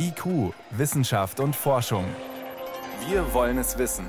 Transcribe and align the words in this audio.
IQ, 0.00 0.54
Wissenschaft 0.70 1.40
und 1.40 1.56
Forschung. 1.56 2.04
Wir 3.08 3.34
wollen 3.34 3.58
es 3.58 3.78
wissen. 3.78 4.06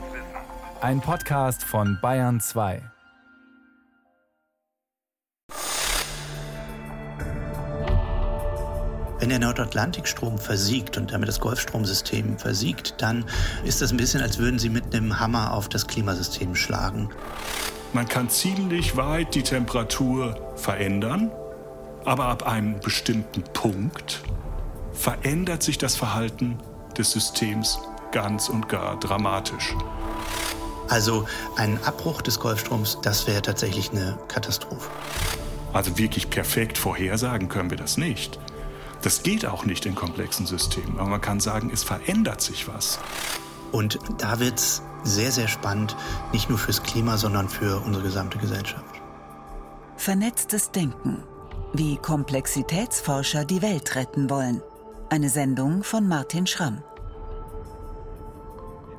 Ein 0.82 1.02
Podcast 1.02 1.64
von 1.64 1.98
Bayern 2.00 2.40
2. 2.40 2.82
Wenn 9.20 9.30
der 9.30 9.39
Nordatlantikstrom 9.39 10.38
versiegt 10.38 10.96
und 10.98 11.11
damit 11.11 11.27
das 11.27 11.39
Golfstromsystem 11.39 12.37
versiegt, 12.37 13.01
dann 13.01 13.25
ist 13.65 13.81
das 13.81 13.91
ein 13.91 13.97
bisschen, 13.97 14.21
als 14.21 14.37
würden 14.37 14.59
Sie 14.59 14.69
mit 14.69 14.95
einem 14.95 15.19
Hammer 15.19 15.53
auf 15.53 15.69
das 15.69 15.87
Klimasystem 15.87 16.55
schlagen. 16.55 17.09
Man 17.93 18.07
kann 18.07 18.29
ziemlich 18.29 18.95
weit 18.95 19.33
die 19.33 19.43
Temperatur 19.43 20.53
verändern, 20.55 21.31
aber 22.05 22.25
ab 22.25 22.47
einem 22.47 22.79
bestimmten 22.79 23.43
Punkt 23.53 24.21
verändert 25.00 25.63
sich 25.63 25.77
das 25.77 25.95
Verhalten 25.95 26.57
des 26.97 27.12
Systems 27.12 27.80
ganz 28.12 28.49
und 28.49 28.67
gar 28.67 28.99
dramatisch. 28.99 29.73
Also 30.89 31.25
ein 31.55 31.81
Abbruch 31.85 32.22
des 32.22 32.39
Golfstroms, 32.39 32.99
das 33.02 33.25
wäre 33.25 33.41
tatsächlich 33.41 33.91
eine 33.91 34.20
Katastrophe. 34.27 34.89
Also 35.72 35.98
wirklich 35.98 36.30
perfekt 36.30 36.77
vorhersagen 36.77 37.48
können 37.48 37.70
wir 37.70 37.77
das 37.77 37.95
nicht. 37.95 38.39
Das 39.02 39.23
geht 39.23 39.45
auch 39.45 39.63
nicht 39.63 39.85
in 39.85 39.95
komplexen 39.95 40.45
Systemen, 40.45 41.00
aber 41.00 41.09
man 41.09 41.22
kann 41.22 41.39
sagen, 41.39 41.70
es 41.72 41.84
verändert 41.84 42.41
sich 42.41 42.67
was. 42.67 43.00
Und 43.72 44.00
da 44.17 44.39
wird 44.41 44.59
es 44.59 44.81
sehr, 45.05 45.31
sehr 45.31 45.47
spannend, 45.47 45.95
nicht 46.34 46.50
nur 46.50 46.58
fürs 46.58 46.84
Klima, 46.84 47.16
sondern 47.16 47.47
für 47.47 47.80
unsere 47.86 48.03
gesamte 48.03 48.38
Gesellschaft. 48.38 48.84
Vernetztes 49.95 50.72
Denken. 50.72 51.23
Wie 51.72 51.95
Komplexitätsforscher 51.97 53.45
die 53.45 53.61
Welt 53.61 53.95
retten 53.95 54.30
wollen. 54.30 54.61
Eine 55.12 55.30
Sendung 55.30 55.84
von 55.84 56.08
Martin 56.08 56.45
Schramm. 56.45 56.84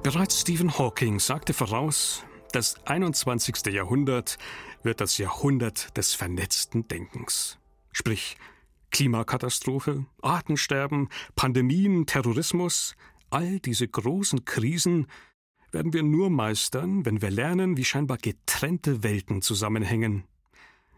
Bereits 0.03 0.41
Stephen 0.41 0.77
Hawking 0.77 1.21
sagte 1.21 1.55
voraus, 1.55 2.25
das 2.51 2.84
21. 2.84 3.67
Jahrhundert 3.67 4.37
wird 4.83 5.01
das 5.01 5.19
Jahrhundert 5.19 5.97
des 5.97 6.15
vernetzten 6.15 6.89
Denkens. 6.89 7.59
Sprich, 7.93 8.37
Klimakatastrophe, 8.91 10.05
Artensterben, 10.21 11.11
Pandemien, 11.37 12.07
Terrorismus, 12.07 12.97
all 13.31 13.61
diese 13.61 13.87
großen 13.87 14.45
Krisen 14.45 15.06
werden 15.71 15.93
wir 15.93 16.03
nur 16.03 16.29
meistern, 16.29 17.06
wenn 17.06 17.23
wir 17.23 17.31
lernen, 17.31 17.77
wie 17.77 17.84
scheinbar 17.84 18.19
getrennte 18.19 19.05
Welten 19.05 19.43
zusammenhängen, 19.43 20.25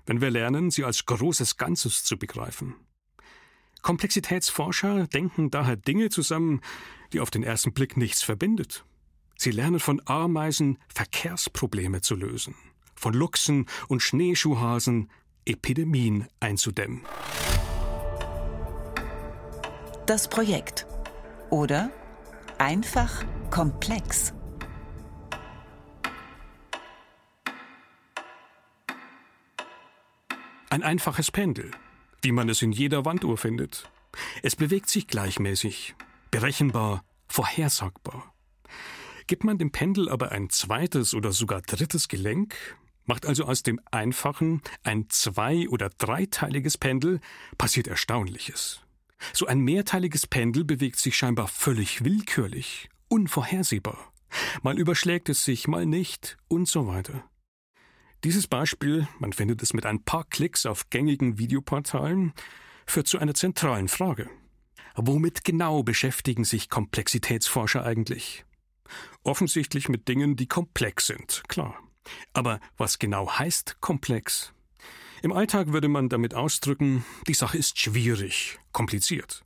wenn 0.06 0.23
wir 0.23 0.31
lernen, 0.31 0.70
sie 0.70 0.84
als 0.84 1.05
großes 1.05 1.58
Ganzes 1.58 2.03
zu 2.03 2.19
begreifen. 2.19 2.77
Komplexitätsforscher 3.83 5.08
denken 5.08 5.50
daher 5.50 5.77
Dinge 5.77 6.08
zusammen, 6.08 6.61
die 7.12 7.20
auf 7.20 7.30
den 7.30 7.42
ersten 7.42 7.72
Blick 7.72 7.97
nichts 7.97 8.22
verbindet. 8.22 8.84
Sie 9.36 9.50
lernen 9.50 9.80
von 9.80 10.00
Ameisen 10.06 10.78
Verkehrsprobleme 10.94 12.00
zu 12.00 12.14
lösen, 12.14 12.55
von 12.94 13.12
Luchsen 13.12 13.66
und 13.89 14.00
Schneeschuhhasen 14.00 15.11
Epidemien 15.44 16.28
einzudämmen. 16.39 17.02
Das 20.06 20.28
Projekt. 20.28 20.86
Oder 21.50 21.91
einfach 22.58 23.24
komplex. 23.50 24.33
Ein 30.70 30.83
einfaches 30.83 31.30
Pendel, 31.30 31.70
wie 32.23 32.33
man 32.33 32.48
es 32.48 32.62
in 32.62 32.73
jeder 32.73 33.05
Wanduhr 33.05 33.37
findet. 33.37 33.91
Es 34.42 34.56
bewegt 34.56 34.89
sich 34.89 35.06
gleichmäßig, 35.06 35.95
berechenbar, 36.31 37.05
vorhersagbar. 37.29 38.33
Gibt 39.27 39.45
man 39.45 39.59
dem 39.59 39.73
Pendel 39.73 40.09
aber 40.09 40.33
ein 40.33 40.51
zweites 40.51 41.14
oder 41.14 41.33
sogar 41.33 41.62
drittes 41.62 42.09
Gelenk, 42.09 42.55
macht 43.05 43.27
also 43.27 43.45
aus 43.45 43.63
dem 43.63 43.80
einfachen 43.91 44.63
ein 44.83 45.08
zwei- 45.08 45.69
oder 45.69 45.91
dreiteiliges 45.91 46.79
Pendel, 46.79 47.20
passiert 47.58 47.86
Erstaunliches. 47.86 48.80
So 49.33 49.46
ein 49.46 49.61
mehrteiliges 49.61 50.27
Pendel 50.27 50.64
bewegt 50.64 50.98
sich 50.98 51.17
scheinbar 51.17 51.48
völlig 51.48 52.05
willkürlich, 52.05 52.89
unvorhersehbar. 53.08 54.13
Mal 54.63 54.79
überschlägt 54.79 55.29
es 55.29 55.45
sich, 55.45 55.69
mal 55.69 55.86
nicht 55.86 56.39
und 56.48 56.69
so 56.69 56.86
weiter. 56.86 57.25
Dieses 58.24 58.46
Beispiel, 58.46 59.08
man 59.18 59.33
findet 59.33 59.62
es 59.62 59.74
mit 59.74 59.84
ein 59.84 60.05
paar 60.05 60.24
Klicks 60.24 60.64
auf 60.64 60.90
gängigen 60.90 61.38
Videoportalen, 61.38 62.33
führt 62.86 63.08
zu 63.08 63.18
einer 63.18 63.34
zentralen 63.34 63.88
Frage. 63.88 64.30
Womit 64.94 65.42
genau 65.44 65.83
beschäftigen 65.83 66.44
sich 66.44 66.68
Komplexitätsforscher 66.68 67.84
eigentlich? 67.84 68.44
Offensichtlich 69.24 69.88
mit 69.88 70.06
Dingen, 70.06 70.36
die 70.36 70.46
komplex 70.46 71.06
sind, 71.06 71.42
klar. 71.48 71.77
Aber 72.33 72.60
was 72.77 72.98
genau 72.98 73.28
heißt 73.30 73.80
komplex? 73.80 74.52
Im 75.22 75.33
Alltag 75.33 75.72
würde 75.72 75.89
man 75.89 76.08
damit 76.08 76.34
ausdrücken, 76.34 77.04
die 77.27 77.34
Sache 77.34 77.58
ist 77.58 77.78
schwierig, 77.78 78.58
kompliziert. 78.72 79.44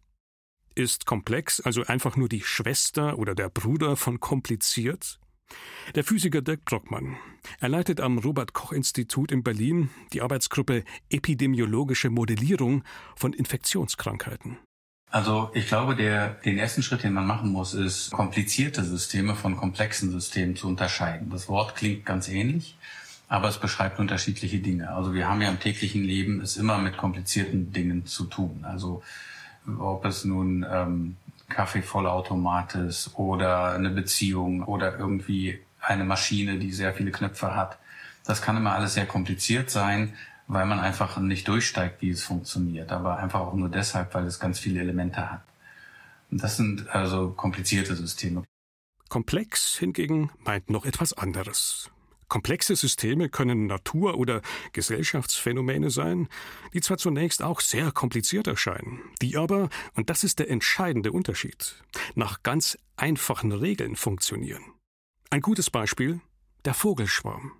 Ist 0.74 1.06
komplex 1.06 1.60
also 1.60 1.84
einfach 1.84 2.16
nur 2.16 2.28
die 2.28 2.42
Schwester 2.42 3.18
oder 3.18 3.34
der 3.34 3.48
Bruder 3.48 3.96
von 3.96 4.20
kompliziert? 4.20 5.18
Der 5.94 6.04
Physiker 6.04 6.42
Dirk 6.42 6.64
Brockmann. 6.64 7.16
Er 7.60 7.68
leitet 7.68 8.00
am 8.00 8.18
Robert 8.18 8.52
Koch 8.52 8.72
Institut 8.72 9.30
in 9.30 9.42
Berlin 9.42 9.90
die 10.12 10.20
Arbeitsgruppe 10.20 10.84
Epidemiologische 11.10 12.10
Modellierung 12.10 12.82
von 13.14 13.32
Infektionskrankheiten. 13.32 14.58
Also 15.10 15.50
ich 15.54 15.68
glaube, 15.68 15.94
der, 15.94 16.30
den 16.44 16.58
ersten 16.58 16.82
Schritt, 16.82 17.04
den 17.04 17.12
man 17.12 17.26
machen 17.26 17.50
muss, 17.50 17.74
ist 17.74 18.10
komplizierte 18.10 18.84
Systeme 18.84 19.34
von 19.34 19.56
komplexen 19.56 20.10
Systemen 20.10 20.56
zu 20.56 20.66
unterscheiden. 20.66 21.30
Das 21.30 21.48
Wort 21.48 21.76
klingt 21.76 22.04
ganz 22.04 22.28
ähnlich, 22.28 22.76
aber 23.28 23.48
es 23.48 23.58
beschreibt 23.58 24.00
unterschiedliche 24.00 24.58
Dinge. 24.58 24.90
Also 24.90 25.14
wir 25.14 25.28
haben 25.28 25.40
ja 25.40 25.48
im 25.48 25.60
täglichen 25.60 26.02
Leben 26.02 26.40
es 26.40 26.56
immer 26.56 26.78
mit 26.78 26.96
komplizierten 26.96 27.72
Dingen 27.72 28.04
zu 28.04 28.24
tun. 28.24 28.64
Also 28.64 29.02
ob 29.78 30.04
es 30.04 30.24
nun 30.24 30.66
ähm, 30.68 31.16
Kaffeevollautomat 31.48 32.74
ist 32.76 33.14
oder 33.14 33.72
eine 33.72 33.90
Beziehung 33.90 34.62
oder 34.64 34.98
irgendwie 34.98 35.60
eine 35.80 36.04
Maschine, 36.04 36.58
die 36.58 36.72
sehr 36.72 36.94
viele 36.94 37.10
Knöpfe 37.10 37.54
hat. 37.54 37.78
Das 38.24 38.42
kann 38.42 38.56
immer 38.56 38.72
alles 38.72 38.94
sehr 38.94 39.06
kompliziert 39.06 39.70
sein, 39.70 40.14
weil 40.48 40.66
man 40.66 40.80
einfach 40.80 41.16
nicht 41.18 41.46
durchsteigt, 41.48 42.02
wie 42.02 42.10
es 42.10 42.24
funktioniert, 42.24 42.92
aber 42.92 43.18
einfach 43.18 43.40
auch 43.40 43.54
nur 43.54 43.68
deshalb, 43.68 44.14
weil 44.14 44.26
es 44.26 44.40
ganz 44.40 44.58
viele 44.58 44.80
Elemente 44.80 45.30
hat. 45.30 45.42
Und 46.30 46.42
das 46.42 46.56
sind 46.56 46.88
also 46.88 47.30
komplizierte 47.30 47.94
Systeme. 47.94 48.42
Komplex 49.08 49.76
hingegen 49.78 50.30
meint 50.38 50.70
noch 50.70 50.84
etwas 50.84 51.12
anderes. 51.12 51.90
Komplexe 52.28 52.74
Systeme 52.74 53.28
können 53.28 53.66
Natur- 53.66 54.18
oder 54.18 54.42
Gesellschaftsphänomene 54.72 55.90
sein, 55.90 56.28
die 56.72 56.80
zwar 56.80 56.98
zunächst 56.98 57.42
auch 57.42 57.60
sehr 57.60 57.92
kompliziert 57.92 58.46
erscheinen, 58.46 59.00
die 59.22 59.36
aber, 59.36 59.68
und 59.94 60.10
das 60.10 60.24
ist 60.24 60.38
der 60.40 60.50
entscheidende 60.50 61.12
Unterschied, 61.12 61.82
nach 62.14 62.42
ganz 62.42 62.76
einfachen 62.96 63.52
Regeln 63.52 63.94
funktionieren. 63.94 64.62
Ein 65.30 65.40
gutes 65.40 65.70
Beispiel 65.70 66.20
der 66.64 66.74
Vogelschwarm. 66.74 67.52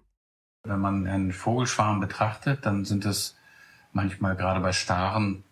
Wenn 0.65 0.81
man 0.81 1.07
einen 1.07 1.33
Vogelschwarm 1.33 2.01
betrachtet, 2.01 2.67
dann 2.67 2.85
sind 2.85 3.05
es 3.05 3.37
manchmal 3.93 4.35
gerade 4.35 4.61
bei 4.61 4.73
Staren 4.73 5.45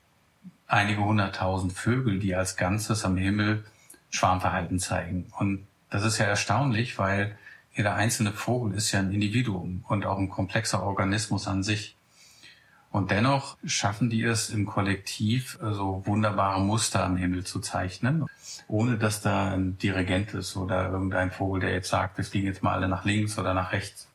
einige 0.67 1.05
hunderttausend 1.05 1.73
Vögel, 1.73 2.19
die 2.19 2.35
als 2.35 2.57
Ganzes 2.57 3.05
am 3.05 3.17
Himmel 3.17 3.65
Schwarmverhalten 4.11 4.81
zeigen. 4.81 5.33
Und 5.39 5.67
das 5.91 6.05
ist 6.05 6.19
ja 6.19 6.27
erstaunlich, 6.27 6.99
weil 6.99 7.39
jeder 7.75 7.95
einzelne 7.95 8.33
Vogel 8.33 8.75
ist 8.75 8.93
ja 8.93 9.01
ein 9.01 9.13
Individuum 9.13 9.85
und 9.89 10.07
auch 10.07 10.19
ein 10.19 10.29
komplexer 10.29 10.83
Organismus 10.83 11.47
an 11.47 11.63
sich. 11.63 11.97
Und 12.91 13.11
dennoch 13.11 13.59
schaffen 13.65 14.09
die 14.09 14.23
es 14.23 14.51
im 14.51 14.67
Kollektiv, 14.67 15.59
so 15.61 16.03
wunderbare 16.07 16.61
Muster 16.61 17.05
am 17.05 17.17
Himmel 17.17 17.45
zu 17.45 17.59
zeichnen, 17.59 18.27
ohne 18.69 18.99
dass 18.99 19.21
da 19.21 19.51
ein 19.53 19.77
Dirigent 19.79 20.33
ist 20.33 20.57
oder 20.57 20.91
irgendein 20.91 21.33
Vogel, 21.33 21.63
der 21.63 21.73
jetzt 21.73 21.89
sagt, 21.89 22.19
wir 22.19 22.25
fliegen 22.25 22.47
jetzt 22.47 22.63
mal 22.63 22.75
alle 22.75 22.87
nach 22.87 23.05
links 23.05 23.37
oder 23.37 23.53
nach 23.53 23.73
rechts. 23.73 24.09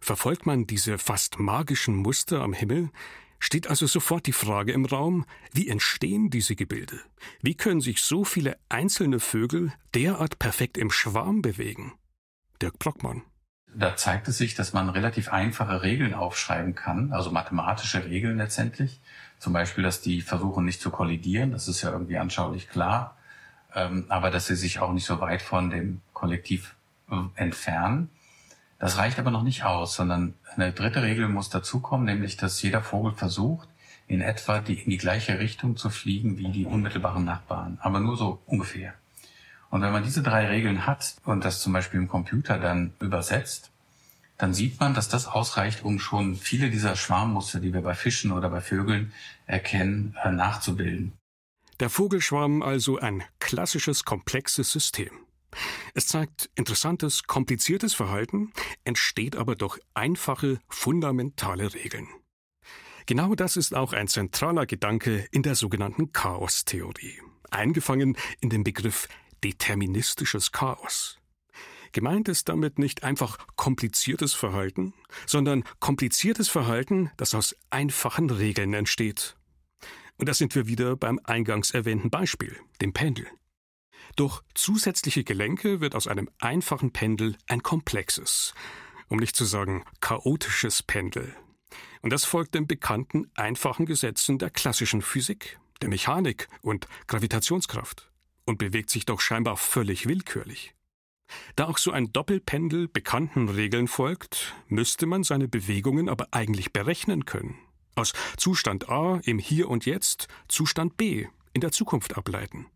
Verfolgt 0.00 0.44
man 0.44 0.66
diese 0.66 0.98
fast 0.98 1.38
magischen 1.38 1.96
Muster 1.96 2.42
am 2.42 2.52
Himmel, 2.52 2.90
steht 3.38 3.68
also 3.68 3.86
sofort 3.86 4.26
die 4.26 4.32
Frage 4.32 4.72
im 4.72 4.84
Raum, 4.84 5.24
wie 5.52 5.68
entstehen 5.68 6.28
diese 6.28 6.56
Gebilde? 6.56 7.00
Wie 7.40 7.54
können 7.54 7.80
sich 7.80 8.02
so 8.02 8.24
viele 8.24 8.58
einzelne 8.68 9.18
Vögel 9.18 9.72
derart 9.94 10.38
perfekt 10.38 10.76
im 10.76 10.90
Schwarm 10.90 11.40
bewegen? 11.40 11.94
Dirk 12.60 12.78
Brockmann. 12.78 13.22
Da 13.74 13.96
zeigt 13.96 14.26
es 14.28 14.38
sich, 14.38 14.54
dass 14.54 14.72
man 14.72 14.88
relativ 14.88 15.32
einfache 15.32 15.82
Regeln 15.82 16.14
aufschreiben 16.14 16.74
kann, 16.74 17.12
also 17.12 17.30
mathematische 17.30 18.04
Regeln 18.04 18.38
letztendlich. 18.38 19.00
Zum 19.38 19.52
Beispiel, 19.52 19.84
dass 19.84 20.00
die 20.00 20.22
versuchen 20.22 20.64
nicht 20.64 20.80
zu 20.80 20.90
kollidieren, 20.90 21.52
das 21.52 21.68
ist 21.68 21.82
ja 21.82 21.90
irgendwie 21.90 22.18
anschaulich 22.18 22.68
klar, 22.68 23.16
ähm, 23.74 24.06
aber 24.08 24.30
dass 24.30 24.46
sie 24.46 24.56
sich 24.56 24.80
auch 24.80 24.92
nicht 24.92 25.06
so 25.06 25.20
weit 25.20 25.40
von 25.40 25.70
dem 25.70 26.00
Kollektiv 26.12 26.74
äh, 27.10 27.16
entfernen. 27.36 28.10
Das 28.78 28.96
reicht 28.96 29.18
aber 29.18 29.30
noch 29.30 29.44
nicht 29.44 29.64
aus, 29.64 29.94
sondern 29.94 30.34
eine 30.56 30.72
dritte 30.72 31.02
Regel 31.02 31.28
muss 31.28 31.48
dazukommen, 31.48 32.06
nämlich 32.06 32.36
dass 32.36 32.60
jeder 32.62 32.82
Vogel 32.82 33.12
versucht, 33.12 33.68
in 34.08 34.20
etwa 34.20 34.58
die, 34.58 34.74
in 34.74 34.90
die 34.90 34.98
gleiche 34.98 35.38
Richtung 35.38 35.76
zu 35.76 35.90
fliegen 35.90 36.36
wie 36.36 36.50
die 36.50 36.66
unmittelbaren 36.66 37.24
Nachbarn, 37.24 37.78
aber 37.80 38.00
nur 38.00 38.16
so 38.16 38.42
ungefähr. 38.46 38.94
Und 39.70 39.82
wenn 39.82 39.92
man 39.92 40.02
diese 40.02 40.22
drei 40.22 40.46
Regeln 40.46 40.86
hat 40.86 41.14
und 41.24 41.44
das 41.44 41.62
zum 41.62 41.72
Beispiel 41.72 42.00
im 42.00 42.08
Computer 42.08 42.58
dann 42.58 42.92
übersetzt, 43.00 43.70
dann 44.36 44.52
sieht 44.54 44.80
man, 44.80 44.94
dass 44.94 45.08
das 45.08 45.26
ausreicht, 45.26 45.84
um 45.84 45.98
schon 45.98 46.34
viele 46.34 46.70
dieser 46.70 46.96
Schwarmmuster, 46.96 47.60
die 47.60 47.72
wir 47.72 47.82
bei 47.82 47.94
Fischen 47.94 48.32
oder 48.32 48.48
bei 48.48 48.60
Vögeln 48.60 49.12
erkennen, 49.46 50.16
äh, 50.24 50.32
nachzubilden. 50.32 51.12
Der 51.78 51.90
Vogelschwarm 51.90 52.62
also 52.62 52.98
ein 52.98 53.22
klassisches, 53.38 54.04
komplexes 54.04 54.70
System. 54.70 55.10
Es 55.94 56.06
zeigt 56.06 56.50
interessantes, 56.54 57.24
kompliziertes 57.24 57.94
Verhalten, 57.94 58.52
entsteht 58.84 59.36
aber 59.36 59.56
durch 59.56 59.78
einfache, 59.94 60.60
fundamentale 60.68 61.74
Regeln. 61.74 62.08
Genau 63.06 63.34
das 63.34 63.56
ist 63.56 63.74
auch 63.74 63.92
ein 63.92 64.08
zentraler 64.08 64.66
Gedanke 64.66 65.26
in 65.32 65.42
der 65.42 65.54
sogenannten 65.54 66.12
Chaostheorie, 66.12 67.20
eingefangen 67.50 68.16
in 68.40 68.50
den 68.50 68.62
Begriff 68.62 69.08
deterministisches 69.42 70.52
Chaos. 70.52 71.20
Gemeint 71.92 72.28
ist 72.28 72.48
damit 72.48 72.78
nicht 72.78 73.02
einfach 73.02 73.38
kompliziertes 73.56 74.32
Verhalten, 74.34 74.94
sondern 75.26 75.64
kompliziertes 75.80 76.48
Verhalten, 76.48 77.10
das 77.16 77.34
aus 77.34 77.56
einfachen 77.70 78.30
Regeln 78.30 78.74
entsteht. 78.74 79.36
Und 80.16 80.28
da 80.28 80.34
sind 80.34 80.54
wir 80.54 80.66
wieder 80.66 80.96
beim 80.96 81.18
eingangs 81.24 81.72
erwähnten 81.72 82.10
Beispiel, 82.10 82.56
dem 82.80 82.92
Pendel. 82.92 83.26
Durch 84.16 84.40
zusätzliche 84.54 85.24
Gelenke 85.24 85.80
wird 85.80 85.94
aus 85.94 86.06
einem 86.06 86.28
einfachen 86.38 86.92
Pendel 86.92 87.36
ein 87.48 87.62
komplexes, 87.62 88.54
um 89.08 89.18
nicht 89.18 89.34
zu 89.34 89.44
sagen 89.44 89.84
chaotisches 90.00 90.82
Pendel. 90.82 91.34
Und 92.02 92.12
das 92.12 92.24
folgt 92.24 92.54
den 92.54 92.66
bekannten 92.66 93.30
einfachen 93.34 93.86
Gesetzen 93.86 94.38
der 94.38 94.50
klassischen 94.50 95.02
Physik, 95.02 95.58
der 95.82 95.88
Mechanik 95.88 96.48
und 96.62 96.86
Gravitationskraft 97.06 98.09
und 98.50 98.58
bewegt 98.58 98.90
sich 98.90 99.06
doch 99.06 99.20
scheinbar 99.20 99.56
völlig 99.56 100.08
willkürlich. 100.08 100.74
Da 101.54 101.68
auch 101.68 101.78
so 101.78 101.92
ein 101.92 102.12
Doppelpendel 102.12 102.88
bekannten 102.88 103.48
Regeln 103.48 103.86
folgt, 103.86 104.54
müsste 104.66 105.06
man 105.06 105.22
seine 105.22 105.46
Bewegungen 105.46 106.08
aber 106.08 106.26
eigentlich 106.32 106.72
berechnen 106.72 107.24
können. 107.24 107.56
Aus 107.94 108.12
Zustand 108.36 108.88
A 108.88 109.20
im 109.22 109.38
Hier 109.38 109.70
und 109.70 109.86
Jetzt 109.86 110.26
Zustand 110.48 110.96
B 110.96 111.28
in 111.52 111.60
der 111.60 111.70
Zukunft 111.70 112.16
ableiten. 112.16 112.66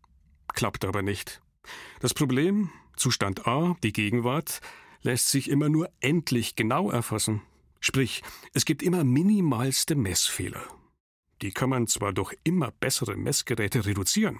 Klappt 0.53 0.85
aber 0.85 1.01
nicht. 1.01 1.41
Das 1.99 2.13
Problem, 2.13 2.69
Zustand 2.95 3.45
A, 3.45 3.75
die 3.83 3.91
Gegenwart, 3.91 4.61
lässt 5.01 5.27
sich 5.27 5.49
immer 5.49 5.67
nur 5.67 5.89
endlich 5.99 6.55
genau 6.55 6.89
erfassen. 6.89 7.41
Sprich, 7.81 8.23
es 8.53 8.63
gibt 8.63 8.81
immer 8.81 9.03
minimalste 9.03 9.95
Messfehler. 9.95 10.65
Die 11.41 11.51
kann 11.51 11.69
man 11.69 11.87
zwar 11.87 12.13
durch 12.13 12.35
immer 12.43 12.71
bessere 12.71 13.17
Messgeräte 13.17 13.85
reduzieren, 13.85 14.39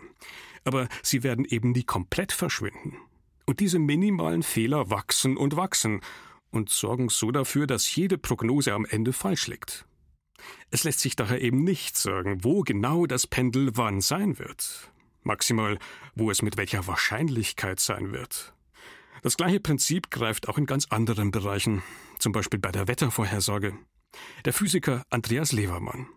aber 0.64 0.88
sie 1.04 1.24
werden 1.24 1.46
eben 1.46 1.72
nie 1.72 1.84
komplett 1.84 2.32
verschwinden. 2.32 2.98
Und 3.46 3.60
diese 3.60 3.80
minimalen 3.80 4.44
Fehler 4.44 4.90
wachsen 4.90 5.38
und 5.38 5.56
wachsen 5.56 6.02
und 6.52 6.70
sorgen 6.70 7.10
so 7.10 7.32
dafür, 7.32 7.68
dass 7.68 7.94
jede 7.96 8.18
Prognose 8.18 8.74
am 8.74 8.86
Ende 8.86 9.14
falsch 9.14 9.48
liegt. 9.48 9.86
Es 10.72 10.84
lässt 10.84 11.00
sich 11.00 11.16
daher 11.16 11.42
eben 11.42 11.64
nicht 11.64 11.98
sagen, 11.98 12.44
wo 12.44 12.62
genau 12.62 13.06
das 13.06 13.28
Pendel 13.28 13.72
wann 13.76 14.02
sein 14.02 14.40
wird. 14.40 14.92
Maximal, 15.24 15.80
wo 16.16 16.32
es 16.32 16.42
mit 16.42 16.58
welcher 16.58 16.88
Wahrscheinlichkeit 16.88 17.80
sein 17.80 18.12
wird. 18.12 18.54
Das 19.22 19.38
gleiche 19.38 19.60
Prinzip 19.60 20.12
greift 20.12 20.48
auch 20.48 20.58
in 20.58 20.66
ganz 20.66 20.88
anderen 20.90 21.32
Bereichen, 21.32 21.82
zum 22.20 22.32
Beispiel 22.32 22.60
bei 22.60 22.72
der 22.72 22.88
Wettervorhersage. 22.88 23.74
Der 24.46 24.54
Physiker 24.54 25.04
Andreas 25.10 25.52
Levermann 25.52 26.08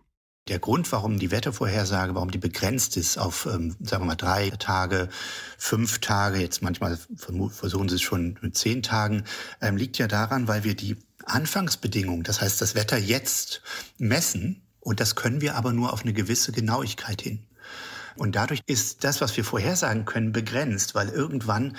der 0.49 0.59
Grund, 0.59 0.91
warum 0.91 1.19
die 1.19 1.31
Wettervorhersage, 1.31 2.15
warum 2.15 2.31
die 2.31 2.37
begrenzt 2.37 2.97
ist 2.97 3.17
auf, 3.17 3.45
ähm, 3.45 3.75
sagen 3.81 4.03
wir 4.03 4.07
mal, 4.07 4.15
drei 4.15 4.49
Tage, 4.51 5.09
fünf 5.57 5.99
Tage, 5.99 6.39
jetzt 6.39 6.61
manchmal 6.61 6.97
versuchen 7.49 7.89
sie 7.89 7.95
es 7.95 8.01
schon 8.01 8.37
mit 8.41 8.57
zehn 8.57 8.83
Tagen, 8.83 9.23
ähm, 9.61 9.77
liegt 9.77 9.97
ja 9.97 10.07
daran, 10.07 10.47
weil 10.47 10.63
wir 10.63 10.75
die 10.75 10.97
Anfangsbedingungen, 11.25 12.23
das 12.23 12.41
heißt 12.41 12.61
das 12.61 12.75
Wetter 12.75 12.97
jetzt 12.97 13.61
messen 13.97 14.61
und 14.79 14.99
das 14.99 15.15
können 15.15 15.41
wir 15.41 15.55
aber 15.55 15.73
nur 15.73 15.93
auf 15.93 16.01
eine 16.01 16.13
gewisse 16.13 16.51
Genauigkeit 16.51 17.21
hin. 17.21 17.45
Und 18.15 18.35
dadurch 18.35 18.61
ist 18.65 19.03
das, 19.05 19.21
was 19.21 19.37
wir 19.37 19.45
vorhersagen 19.45 20.03
können, 20.03 20.33
begrenzt, 20.33 20.93
weil 20.93 21.09
irgendwann 21.09 21.77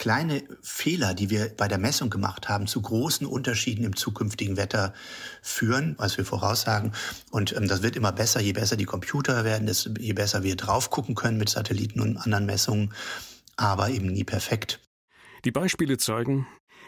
kleine 0.00 0.42
Fehler, 0.62 1.12
die 1.12 1.28
wir 1.28 1.50
bei 1.50 1.68
der 1.68 1.76
Messung 1.76 2.08
gemacht 2.08 2.48
haben, 2.48 2.66
zu 2.66 2.80
großen 2.80 3.26
Unterschieden 3.26 3.84
im 3.84 3.94
zukünftigen 3.94 4.56
Wetter 4.56 4.94
führen, 5.42 5.94
was 5.98 6.16
wir 6.16 6.24
voraussagen. 6.24 6.92
Und 7.30 7.54
ähm, 7.54 7.68
das 7.68 7.82
wird 7.82 7.96
immer 7.96 8.10
besser, 8.10 8.40
je 8.40 8.54
besser 8.54 8.76
die 8.76 8.86
Computer 8.86 9.44
werden, 9.44 9.66
desto, 9.66 9.90
je 9.98 10.14
besser 10.14 10.42
wir 10.42 10.56
drauf 10.56 10.88
gucken 10.88 11.14
können 11.14 11.36
mit 11.36 11.50
Satelliten 11.50 12.00
und 12.00 12.16
anderen 12.16 12.46
Messungen, 12.46 12.94
aber 13.56 13.90
eben 13.90 14.06
nie 14.06 14.24
perfekt. 14.24 14.80
Die 15.44 15.52
Beispiele 15.52 15.98
zeigen, 15.98 16.46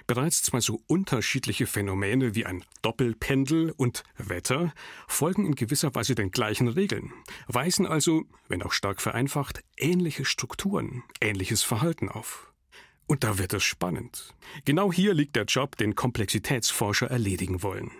Bereits 0.08 0.42
zwei 0.42 0.58
so 0.58 0.82
unterschiedliche 0.88 1.68
Phänomene 1.68 2.34
wie 2.34 2.44
ein 2.44 2.64
Doppelpendel 2.82 3.72
und 3.76 4.02
Wetter 4.16 4.74
folgen 5.06 5.46
in 5.46 5.54
gewisser 5.54 5.94
Weise 5.94 6.16
den 6.16 6.32
gleichen 6.32 6.66
Regeln, 6.66 7.12
weisen 7.46 7.86
also, 7.86 8.24
wenn 8.48 8.64
auch 8.64 8.72
stark 8.72 9.00
vereinfacht, 9.00 9.62
ähnliche 9.76 10.24
Strukturen, 10.24 11.04
ähnliches 11.20 11.62
Verhalten 11.62 12.08
auf. 12.08 12.51
Und 13.06 13.24
da 13.24 13.38
wird 13.38 13.52
es 13.52 13.62
spannend. 13.62 14.34
Genau 14.64 14.92
hier 14.92 15.14
liegt 15.14 15.36
der 15.36 15.44
Job, 15.44 15.76
den 15.76 15.94
Komplexitätsforscher 15.94 17.10
erledigen 17.10 17.62
wollen. 17.62 17.90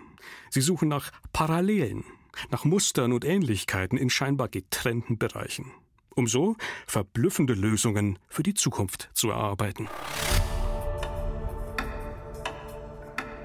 Sie 0.49 0.61
suchen 0.61 0.87
nach 0.87 1.11
Parallelen, 1.33 2.03
nach 2.49 2.65
Mustern 2.65 3.13
und 3.13 3.25
Ähnlichkeiten 3.25 3.97
in 3.97 4.09
scheinbar 4.09 4.47
getrennten 4.47 5.17
Bereichen, 5.17 5.71
um 6.15 6.27
so 6.27 6.55
verblüffende 6.87 7.53
Lösungen 7.53 8.19
für 8.29 8.43
die 8.43 8.53
Zukunft 8.53 9.09
zu 9.13 9.29
erarbeiten. 9.29 9.87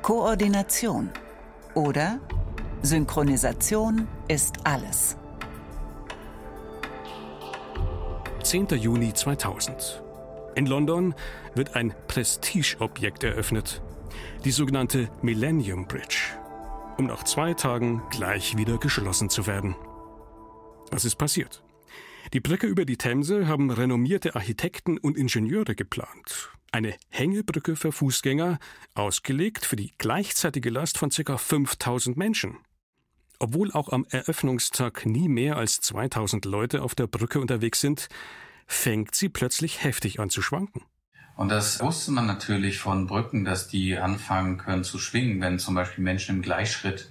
Koordination 0.03 1.11
oder 1.75 2.21
Synchronisation 2.83 4.09
ist 4.29 4.65
alles. 4.65 5.17
10. 8.43 8.69
Juni 8.69 9.13
2000. 9.13 10.08
In 10.59 10.67
London 10.67 11.15
wird 11.55 11.77
ein 11.77 11.95
Prestigeobjekt 12.09 13.23
eröffnet, 13.23 13.81
die 14.45 14.51
sogenannte 14.51 15.09
Millennium 15.23 15.87
Bridge, 15.87 16.37
um 16.97 17.07
nach 17.07 17.23
zwei 17.23 17.55
Tagen 17.55 18.03
gleich 18.11 18.57
wieder 18.57 18.77
geschlossen 18.79 19.31
zu 19.31 19.47
werden. 19.47 19.77
Was 20.91 21.05
ist 21.05 21.15
passiert? 21.15 21.63
Die 22.33 22.41
Brücke 22.41 22.67
über 22.67 22.85
die 22.85 22.97
Themse 22.97 23.47
haben 23.47 23.71
renommierte 23.71 24.35
Architekten 24.35 24.99
und 24.99 25.17
Ingenieure 25.17 25.77
geplant. 25.77 26.51
Eine 26.73 26.97
Hängebrücke 27.09 27.77
für 27.77 27.93
Fußgänger, 27.93 28.59
ausgelegt 28.95 29.65
für 29.65 29.77
die 29.77 29.93
gleichzeitige 29.97 30.71
Last 30.71 30.99
von 30.99 31.11
ca. 31.11 31.39
5000 31.39 32.17
Menschen. 32.17 32.59
Obwohl 33.39 33.71
auch 33.71 33.91
am 33.91 34.05
Eröffnungstag 34.11 35.07
nie 35.07 35.29
mehr 35.29 35.57
als 35.57 35.81
2000 35.83 36.45
Leute 36.47 36.83
auf 36.83 36.97
der 36.97 37.07
Brücke 37.07 37.39
unterwegs 37.39 37.81
sind, 37.81 38.09
fängt 38.69 39.15
sie 39.15 39.29
plötzlich 39.29 39.83
heftig 39.83 40.21
an 40.21 40.31
zu 40.31 40.43
schwanken. 40.43 40.83
Und 41.35 41.49
das 41.49 41.81
wusste 41.81 42.13
man 42.13 42.27
natürlich 42.27 42.79
von 42.79 43.07
Brücken, 43.07 43.45
dass 43.45 43.69
die 43.69 43.97
anfangen 43.97 44.59
können 44.59 44.85
zu 44.85 44.99
schwingen, 44.99 45.41
wenn 45.41 45.59
zum 45.59 45.75
Beispiel 45.75 46.05
Menschen 46.05 46.37
im 46.37 46.43
Gleichschritt 46.43 47.11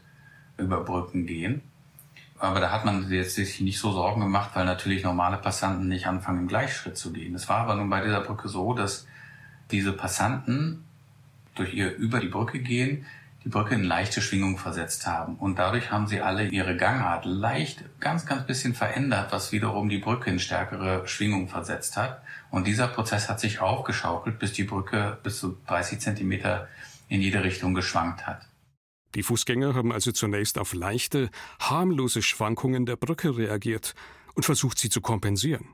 über 0.57 0.83
Brücken 0.83 1.25
gehen. 1.25 1.61
Aber 2.37 2.59
da 2.59 2.71
hat 2.71 2.85
man 2.85 3.09
jetzt 3.09 3.35
sich 3.35 3.59
nicht 3.61 3.79
so 3.79 3.91
Sorgen 3.91 4.21
gemacht, 4.21 4.51
weil 4.53 4.65
natürlich 4.65 5.03
normale 5.03 5.37
Passanten 5.37 5.87
nicht 5.87 6.05
anfangen, 6.05 6.41
im 6.41 6.47
Gleichschritt 6.47 6.97
zu 6.97 7.11
gehen. 7.11 7.33
Es 7.33 7.49
war 7.49 7.59
aber 7.59 7.75
nun 7.75 7.89
bei 7.89 8.01
dieser 8.03 8.21
Brücke 8.21 8.47
so, 8.47 8.73
dass 8.73 9.07
diese 9.71 9.93
Passanten 9.93 10.83
durch 11.55 11.73
ihr 11.73 11.95
über 11.95 12.19
die 12.19 12.27
Brücke 12.27 12.59
gehen, 12.59 13.05
die 13.47 13.51
Brücke 13.51 13.75
in 13.75 13.83
leichte 13.85 14.21
Schwingung 14.21 14.57
versetzt 14.57 15.07
haben. 15.07 15.37
Und 15.37 15.57
dadurch 15.57 15.89
haben 15.89 16.05
sie 16.05 16.19
alle 16.19 16.49
ihre 16.49 16.75
Gangart 16.75 17.23
leicht, 17.23 17.81
ganz, 18.01 18.25
ganz 18.25 18.45
bisschen 18.45 18.73
verändert, 18.73 19.31
was 19.31 19.53
wiederum 19.53 19.87
die 19.87 19.99
Brücke 19.99 20.29
in 20.29 20.37
stärkere 20.37 21.07
Schwingung 21.07 21.47
versetzt 21.47 21.95
hat. 21.95 22.21
Und 22.51 22.67
dieser 22.67 22.89
Prozess 22.89 23.29
hat 23.29 23.39
sich 23.39 23.61
aufgeschaukelt, 23.61 24.37
bis 24.37 24.51
die 24.51 24.65
Brücke 24.65 25.17
bis 25.23 25.39
zu 25.39 25.57
30 25.67 25.99
Zentimeter 25.99 26.67
in 27.07 27.21
jede 27.21 27.41
Richtung 27.41 27.73
geschwankt 27.73 28.27
hat. 28.27 28.41
Die 29.15 29.23
Fußgänger 29.23 29.75
haben 29.75 29.93
also 29.93 30.11
zunächst 30.11 30.57
auf 30.57 30.73
leichte, 30.73 31.29
harmlose 31.61 32.21
Schwankungen 32.21 32.85
der 32.85 32.97
Brücke 32.97 33.37
reagiert 33.37 33.95
und 34.35 34.43
versucht, 34.43 34.77
sie 34.77 34.89
zu 34.89 34.99
kompensieren. 34.99 35.69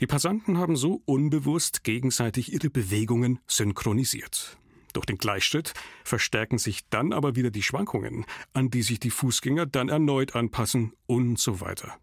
Die 0.00 0.06
Passanten 0.06 0.56
haben 0.56 0.76
so 0.76 1.02
unbewusst 1.04 1.84
gegenseitig 1.84 2.54
ihre 2.54 2.70
Bewegungen 2.70 3.38
synchronisiert. 3.46 4.56
Durch 4.92 5.06
den 5.06 5.18
Gleichschritt 5.18 5.74
verstärken 6.04 6.58
sich 6.58 6.88
dann 6.88 7.12
aber 7.12 7.36
wieder 7.36 7.50
die 7.50 7.62
Schwankungen, 7.62 8.26
an 8.52 8.70
die 8.70 8.82
sich 8.82 9.00
die 9.00 9.10
Fußgänger 9.10 9.66
dann 9.66 9.88
erneut 9.88 10.34
anpassen 10.34 10.92
und 11.06 11.38
so 11.38 11.60
weiter. 11.60 11.98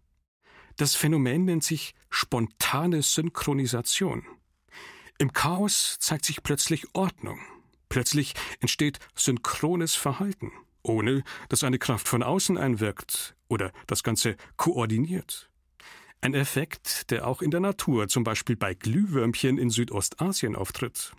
Das 0.76 0.94
Phänomen 0.94 1.44
nennt 1.44 1.64
sich 1.64 1.94
spontane 2.08 3.02
Synchronisation. 3.02 4.24
Im 5.18 5.32
Chaos 5.32 5.96
zeigt 5.98 6.24
sich 6.24 6.42
plötzlich 6.42 6.86
Ordnung. 6.94 7.40
Plötzlich 7.88 8.34
entsteht 8.60 8.98
synchrones 9.14 9.94
Verhalten. 9.94 10.52
ohne 10.82 11.22
dass 11.48 11.64
eine 11.64 11.78
Kraft 11.78 12.08
von 12.08 12.22
außen 12.22 12.56
einwirkt 12.56 13.34
oder 13.48 13.72
das 13.86 14.02
Ganze 14.02 14.36
koordiniert. 14.56 15.50
Ein 16.20 16.34
Effekt, 16.34 17.10
der 17.10 17.26
auch 17.26 17.42
in 17.42 17.50
der 17.50 17.60
Natur, 17.60 18.08
zum 18.08 18.24
Beispiel 18.24 18.56
bei 18.56 18.74
Glühwürmchen 18.74 19.58
in 19.58 19.70
Südostasien 19.70 20.56
auftritt, 20.56 21.12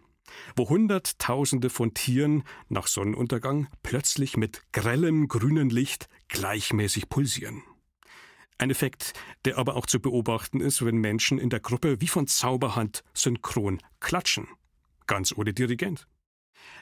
wo 0.56 0.70
Hunderttausende 0.70 1.70
von 1.70 1.94
Tieren 1.94 2.44
nach 2.68 2.88
Sonnenuntergang 2.88 3.68
plötzlich 3.84 4.38
mit 4.38 4.64
grellem 4.72 5.28
grünen 5.28 5.70
Licht 5.70 6.10
gleichmäßig 6.28 7.10
pulsieren. 7.10 7.64
Ein 8.58 8.72
Effekt, 8.72 9.14
der 9.46 9.58
aber 9.58 9.78
auch 9.78 9.86
zu 9.86 10.02
beobachten 10.02 10.60
ist, 10.60 10.84
wenn 10.84 10.98
Menschen 10.98 11.40
in 11.40 11.50
der 11.50 11.62
Gruppe 11.62 12.02
wie 12.02 12.08
von 12.08 12.28
Zauberhand 12.28 13.04
synchron 13.14 13.80
klatschen, 14.02 14.48
ganz 15.08 15.34
ohne 15.36 15.54
Dirigent. 15.54 16.08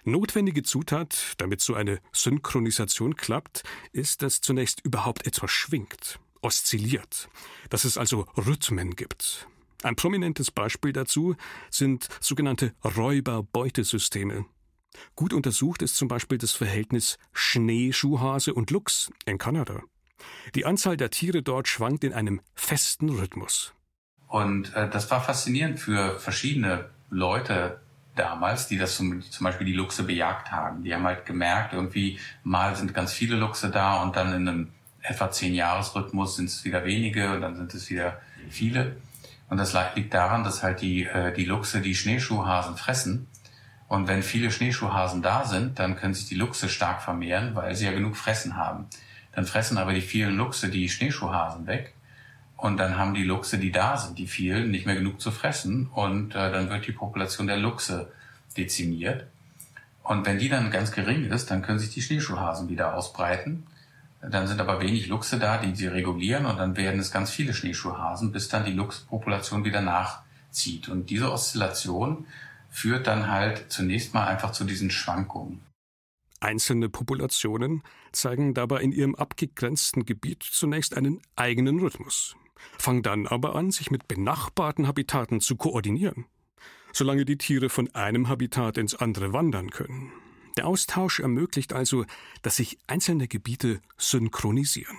Notwendige 0.03 0.63
Zutat, 0.63 1.33
damit 1.37 1.61
so 1.61 1.75
eine 1.75 1.99
Synchronisation 2.11 3.15
klappt, 3.15 3.63
ist, 3.91 4.23
dass 4.23 4.41
zunächst 4.41 4.81
überhaupt 4.83 5.27
etwas 5.27 5.51
schwingt, 5.51 6.19
oszilliert, 6.41 7.29
dass 7.69 7.83
es 7.83 7.97
also 7.97 8.25
Rhythmen 8.35 8.95
gibt. 8.95 9.47
Ein 9.83 9.95
prominentes 9.95 10.51
Beispiel 10.51 10.91
dazu 10.91 11.35
sind 11.69 12.07
sogenannte 12.19 12.73
Räuber-Beutesysteme. 12.83 14.45
Gut 15.15 15.33
untersucht 15.33 15.81
ist 15.83 15.95
zum 15.95 16.07
Beispiel 16.07 16.39
das 16.39 16.53
Verhältnis 16.53 17.17
Schneeschuhhase 17.31 18.53
und 18.53 18.71
Luchs 18.71 19.11
in 19.25 19.37
Kanada. 19.37 19.81
Die 20.55 20.65
Anzahl 20.65 20.97
der 20.97 21.11
Tiere 21.11 21.43
dort 21.43 21.67
schwankt 21.67 22.03
in 22.03 22.13
einem 22.13 22.41
festen 22.55 23.09
Rhythmus. 23.09 23.73
Und 24.27 24.73
äh, 24.75 24.89
das 24.89 25.09
war 25.11 25.21
faszinierend 25.21 25.79
für 25.79 26.19
verschiedene 26.19 26.89
Leute 27.09 27.79
damals, 28.15 28.67
die 28.67 28.77
das 28.77 28.97
zum, 28.97 29.21
zum 29.21 29.43
Beispiel 29.43 29.67
die 29.67 29.73
Luchse 29.73 30.03
bejagt 30.03 30.51
haben. 30.51 30.83
Die 30.83 30.93
haben 30.93 31.03
halt 31.03 31.25
gemerkt, 31.25 31.73
irgendwie 31.73 32.19
mal 32.43 32.75
sind 32.75 32.93
ganz 32.93 33.13
viele 33.13 33.35
Luchse 33.35 33.69
da 33.69 34.01
und 34.01 34.15
dann 34.15 34.33
in 34.33 34.47
einem 34.47 34.67
etwa 35.01 35.31
zehn 35.31 35.53
Jahresrhythmus 35.53 36.35
sind 36.35 36.49
es 36.49 36.65
wieder 36.65 36.83
wenige 36.83 37.31
und 37.31 37.41
dann 37.41 37.55
sind 37.55 37.73
es 37.73 37.89
wieder 37.89 38.19
viele. 38.49 38.97
Und 39.49 39.57
das 39.57 39.75
liegt 39.95 40.13
daran, 40.13 40.43
dass 40.43 40.63
halt 40.63 40.81
die, 40.81 41.05
äh, 41.05 41.33
die 41.33 41.45
Luchse 41.45 41.81
die 41.81 41.95
Schneeschuhhasen 41.95 42.75
fressen. 42.75 43.27
Und 43.87 44.07
wenn 44.07 44.21
viele 44.21 44.51
Schneeschuhhasen 44.51 45.21
da 45.21 45.45
sind, 45.45 45.79
dann 45.79 45.95
können 45.95 46.13
sich 46.13 46.27
die 46.27 46.35
Luchse 46.35 46.67
stark 46.67 47.01
vermehren, 47.01 47.55
weil 47.55 47.73
sie 47.75 47.85
ja 47.85 47.91
genug 47.91 48.17
Fressen 48.17 48.57
haben. 48.57 48.87
Dann 49.31 49.45
fressen 49.45 49.77
aber 49.77 49.93
die 49.93 50.01
vielen 50.01 50.35
Luchse 50.35 50.69
die 50.69 50.89
Schneeschuhhasen 50.89 51.67
weg. 51.67 51.93
Und 52.57 52.77
dann 52.77 52.97
haben 52.97 53.13
die 53.13 53.23
Luchse, 53.23 53.59
die 53.59 53.71
da 53.71 53.95
sind, 53.97 54.17
die 54.17 54.27
vielen, 54.27 54.71
nicht 54.71 54.85
mehr 54.85 54.95
genug 54.95 55.21
zu 55.21 55.31
fressen. 55.31 55.87
Und 55.87 56.35
äh, 56.35 56.51
dann 56.51 56.69
wird 56.69 56.87
die 56.87 56.91
Population 56.91 57.47
der 57.47 57.57
Luchse 57.57 58.11
dezimiert. 58.57 59.27
Und 60.03 60.25
wenn 60.25 60.39
die 60.39 60.49
dann 60.49 60.71
ganz 60.71 60.91
gering 60.91 61.25
ist, 61.25 61.51
dann 61.51 61.61
können 61.61 61.79
sich 61.79 61.93
die 61.93 62.01
Schneeschuhhasen 62.01 62.67
wieder 62.67 62.95
ausbreiten. 62.95 63.67
Dann 64.29 64.47
sind 64.47 64.59
aber 64.59 64.81
wenig 64.81 65.07
Luchse 65.07 65.39
da, 65.39 65.57
die 65.57 65.75
sie 65.75 65.87
regulieren. 65.87 66.45
Und 66.45 66.57
dann 66.57 66.75
werden 66.75 66.99
es 66.99 67.11
ganz 67.11 67.29
viele 67.31 67.53
Schneeschuhhasen, 67.53 68.31
bis 68.31 68.49
dann 68.49 68.65
die 68.65 68.73
Luchspopulation 68.73 69.63
wieder 69.63 69.81
nachzieht. 69.81 70.89
Und 70.89 71.09
diese 71.09 71.31
Oszillation 71.31 72.25
führt 72.69 73.07
dann 73.07 73.31
halt 73.31 73.71
zunächst 73.71 74.13
mal 74.13 74.27
einfach 74.27 74.51
zu 74.51 74.65
diesen 74.65 74.91
Schwankungen. 74.91 75.61
Einzelne 76.39 76.89
Populationen 76.89 77.81
zeigen 78.11 78.53
dabei 78.53 78.81
in 78.81 78.91
ihrem 78.91 79.15
abgegrenzten 79.15 80.05
Gebiet 80.05 80.43
zunächst 80.43 80.95
einen 80.95 81.19
eigenen 81.35 81.79
Rhythmus, 81.79 82.35
fangen 82.77 83.01
dann 83.01 83.25
aber 83.25 83.55
an, 83.55 83.71
sich 83.71 83.89
mit 83.89 84.07
benachbarten 84.07 84.87
Habitaten 84.87 85.41
zu 85.41 85.55
koordinieren, 85.55 86.25
solange 86.93 87.25
die 87.25 87.39
Tiere 87.39 87.69
von 87.69 87.93
einem 87.95 88.29
Habitat 88.29 88.77
ins 88.77 88.93
andere 88.93 89.33
wandern 89.33 89.71
können. 89.71 90.11
Der 90.57 90.65
Austausch 90.65 91.19
ermöglicht 91.19 91.71
also, 91.71 92.05
dass 92.41 92.57
sich 92.57 92.79
einzelne 92.87 93.27
Gebiete 93.27 93.79
synchronisieren. 93.97 94.97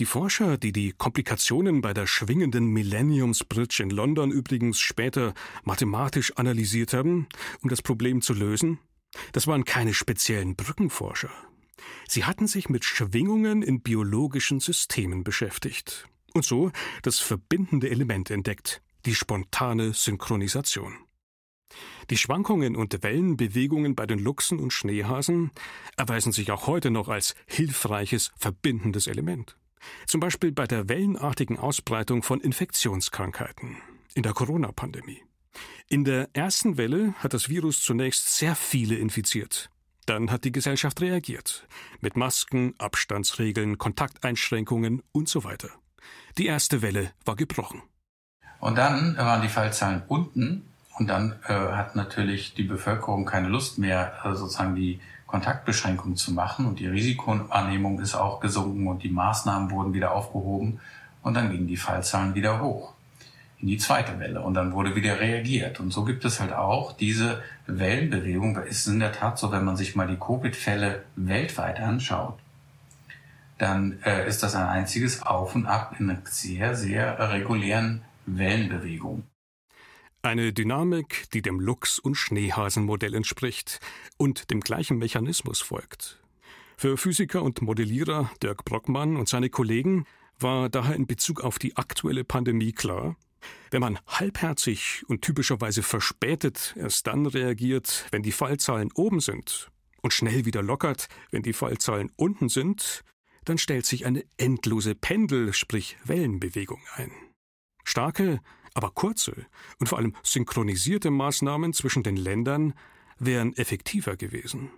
Die 0.00 0.06
Forscher, 0.06 0.58
die 0.58 0.72
die 0.72 0.92
Komplikationen 0.92 1.80
bei 1.80 1.94
der 1.94 2.06
schwingenden 2.06 2.66
Millenniums 2.66 3.44
Bridge 3.44 3.82
in 3.82 3.90
London 3.90 4.30
übrigens 4.30 4.78
später 4.78 5.34
mathematisch 5.64 6.36
analysiert 6.36 6.92
haben, 6.92 7.28
um 7.62 7.70
das 7.70 7.80
Problem 7.80 8.20
zu 8.20 8.34
lösen, 8.34 8.78
das 9.32 9.46
waren 9.46 9.64
keine 9.64 9.94
speziellen 9.94 10.56
Brückenforscher. 10.56 11.30
Sie 12.08 12.24
hatten 12.24 12.46
sich 12.46 12.68
mit 12.68 12.84
Schwingungen 12.84 13.62
in 13.62 13.80
biologischen 13.80 14.60
Systemen 14.60 15.24
beschäftigt 15.24 16.08
und 16.34 16.44
so 16.44 16.72
das 17.02 17.18
verbindende 17.18 17.90
Element 17.90 18.30
entdeckt, 18.30 18.82
die 19.06 19.14
spontane 19.14 19.92
Synchronisation. 19.92 21.05
Die 22.10 22.16
Schwankungen 22.16 22.76
und 22.76 23.02
Wellenbewegungen 23.02 23.94
bei 23.94 24.06
den 24.06 24.18
Luchsen 24.18 24.58
und 24.58 24.72
Schneehasen 24.72 25.50
erweisen 25.96 26.32
sich 26.32 26.50
auch 26.52 26.66
heute 26.66 26.90
noch 26.90 27.08
als 27.08 27.34
hilfreiches 27.46 28.32
verbindendes 28.36 29.06
Element. 29.06 29.56
Zum 30.06 30.20
Beispiel 30.20 30.52
bei 30.52 30.66
der 30.66 30.88
wellenartigen 30.88 31.58
Ausbreitung 31.58 32.22
von 32.22 32.40
Infektionskrankheiten 32.40 33.76
in 34.14 34.22
der 34.22 34.32
Corona-Pandemie. 34.32 35.22
In 35.88 36.04
der 36.04 36.28
ersten 36.32 36.76
Welle 36.76 37.14
hat 37.18 37.34
das 37.34 37.48
Virus 37.48 37.82
zunächst 37.82 38.36
sehr 38.36 38.54
viele 38.54 38.96
infiziert. 38.96 39.70
Dann 40.06 40.30
hat 40.30 40.44
die 40.44 40.52
Gesellschaft 40.52 41.00
reagiert. 41.00 41.66
Mit 42.00 42.16
Masken, 42.16 42.74
Abstandsregeln, 42.78 43.78
Kontakteinschränkungen 43.78 45.02
und 45.12 45.28
so 45.28 45.44
weiter. 45.44 45.70
Die 46.38 46.46
erste 46.46 46.82
Welle 46.82 47.12
war 47.24 47.34
gebrochen. 47.34 47.82
Und 48.60 48.76
dann 48.78 49.16
waren 49.16 49.42
die 49.42 49.48
Fallzahlen 49.48 50.02
unten 50.06 50.64
und 50.98 51.08
dann 51.08 51.36
äh, 51.46 51.52
hat 51.52 51.96
natürlich 51.96 52.54
die 52.54 52.62
Bevölkerung 52.62 53.24
keine 53.24 53.48
Lust 53.48 53.78
mehr, 53.78 54.12
äh, 54.24 54.34
sozusagen 54.34 54.74
die 54.74 55.00
Kontaktbeschränkung 55.26 56.16
zu 56.16 56.32
machen 56.32 56.66
und 56.66 56.78
die 56.78 56.86
Risikoannehmung 56.86 58.00
ist 58.00 58.14
auch 58.14 58.40
gesunken 58.40 58.86
und 58.86 59.02
die 59.02 59.10
Maßnahmen 59.10 59.70
wurden 59.70 59.92
wieder 59.92 60.12
aufgehoben 60.12 60.80
und 61.22 61.34
dann 61.34 61.50
gingen 61.50 61.66
die 61.66 61.76
Fallzahlen 61.76 62.34
wieder 62.34 62.60
hoch 62.60 62.94
in 63.60 63.68
die 63.68 63.78
zweite 63.78 64.18
Welle 64.18 64.42
und 64.42 64.54
dann 64.54 64.72
wurde 64.72 64.94
wieder 64.94 65.18
reagiert. 65.18 65.80
Und 65.80 65.90
so 65.90 66.04
gibt 66.04 66.24
es 66.24 66.40
halt 66.40 66.52
auch 66.52 66.92
diese 66.92 67.42
Wellenbewegung. 67.66 68.56
Es 68.58 68.80
ist 68.80 68.88
in 68.88 69.00
der 69.00 69.12
Tat 69.12 69.38
so, 69.38 69.50
wenn 69.50 69.64
man 69.64 69.76
sich 69.76 69.96
mal 69.96 70.06
die 70.06 70.18
Covid-Fälle 70.18 71.04
weltweit 71.16 71.80
anschaut, 71.80 72.38
dann 73.58 73.98
äh, 74.04 74.28
ist 74.28 74.42
das 74.42 74.54
ein 74.54 74.66
einziges 74.66 75.22
Auf 75.22 75.54
und 75.54 75.66
Ab 75.66 75.96
in 75.98 76.10
einer 76.10 76.20
sehr, 76.24 76.74
sehr 76.74 77.18
regulären 77.32 78.02
Wellenbewegung. 78.26 79.24
Eine 80.26 80.52
Dynamik, 80.52 81.30
die 81.34 81.40
dem 81.40 81.60
Luchs- 81.60 82.00
und 82.00 82.16
Schneehasenmodell 82.16 83.14
entspricht 83.14 83.78
und 84.16 84.50
dem 84.50 84.58
gleichen 84.58 84.98
Mechanismus 84.98 85.60
folgt. 85.60 86.20
Für 86.76 86.96
Physiker 86.96 87.44
und 87.44 87.62
Modellierer 87.62 88.28
Dirk 88.42 88.64
Brockmann 88.64 89.14
und 89.14 89.28
seine 89.28 89.50
Kollegen 89.50 90.04
war 90.40 90.68
daher 90.68 90.96
in 90.96 91.06
Bezug 91.06 91.42
auf 91.42 91.60
die 91.60 91.76
aktuelle 91.76 92.24
Pandemie 92.24 92.72
klar, 92.72 93.14
wenn 93.70 93.80
man 93.80 94.00
halbherzig 94.08 95.04
und 95.06 95.22
typischerweise 95.22 95.84
verspätet 95.84 96.74
erst 96.76 97.06
dann 97.06 97.26
reagiert, 97.26 98.06
wenn 98.10 98.24
die 98.24 98.32
Fallzahlen 98.32 98.90
oben 98.96 99.20
sind 99.20 99.70
und 100.02 100.12
schnell 100.12 100.44
wieder 100.44 100.60
lockert, 100.60 101.06
wenn 101.30 101.44
die 101.44 101.52
Fallzahlen 101.52 102.10
unten 102.16 102.48
sind, 102.48 103.04
dann 103.44 103.58
stellt 103.58 103.86
sich 103.86 104.06
eine 104.06 104.24
endlose 104.38 104.96
Pendel, 104.96 105.52
sprich 105.52 105.96
Wellenbewegung 106.04 106.80
ein. 106.96 107.12
Starke, 107.84 108.40
aber 108.76 108.90
kurze 108.90 109.46
und 109.78 109.88
vor 109.88 109.98
allem 109.98 110.14
synchronisierte 110.22 111.10
Maßnahmen 111.10 111.72
zwischen 111.72 112.02
den 112.02 112.16
Ländern 112.16 112.74
wären 113.18 113.56
effektiver 113.56 114.16
gewesen. 114.16 114.70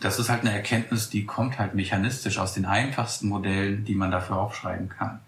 Das 0.00 0.18
ist 0.18 0.28
halt 0.28 0.40
eine 0.42 0.52
Erkenntnis, 0.52 1.10
die 1.10 1.24
kommt 1.24 1.58
halt 1.58 1.74
mechanistisch 1.74 2.38
aus 2.38 2.54
den 2.54 2.64
einfachsten 2.64 3.28
Modellen, 3.28 3.84
die 3.84 3.94
man 3.94 4.10
dafür 4.10 4.38
aufschreiben 4.38 4.88
kann. 4.88 5.20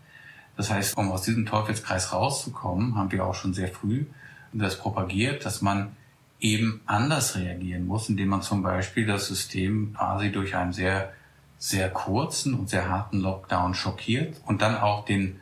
Das 0.57 0.71
heißt, 0.71 0.97
um 0.97 1.11
aus 1.13 1.23
diesem 1.23 1.47
Teufelskreis 1.47 2.13
rauszukommen, 2.13 2.97
haben 2.97 3.13
wir 3.13 3.25
auch 3.25 3.35
schon 3.35 3.55
sehr 3.55 3.69
früh 3.69 4.07
das 4.53 4.79
propagiert, 4.79 5.45
dass 5.45 5.63
man 5.63 5.95
eben 6.41 6.81
anders 6.87 7.37
reagieren 7.37 7.87
muss, 7.87 8.09
indem 8.09 8.29
man 8.29 8.43
zum 8.43 8.63
Beispiel 8.63 9.07
das 9.07 9.27
System 9.27 9.95
quasi 9.95 10.31
durch 10.31 10.55
einen 10.55 10.73
sehr, 10.73 11.13
sehr 11.59 11.91
kurzen 11.91 12.55
und 12.55 12.69
sehr 12.69 12.89
harten 12.89 13.21
Lockdown 13.21 13.75
schockiert 13.75 14.41
und 14.47 14.63
dann 14.63 14.77
auch 14.77 15.05
den, 15.05 15.41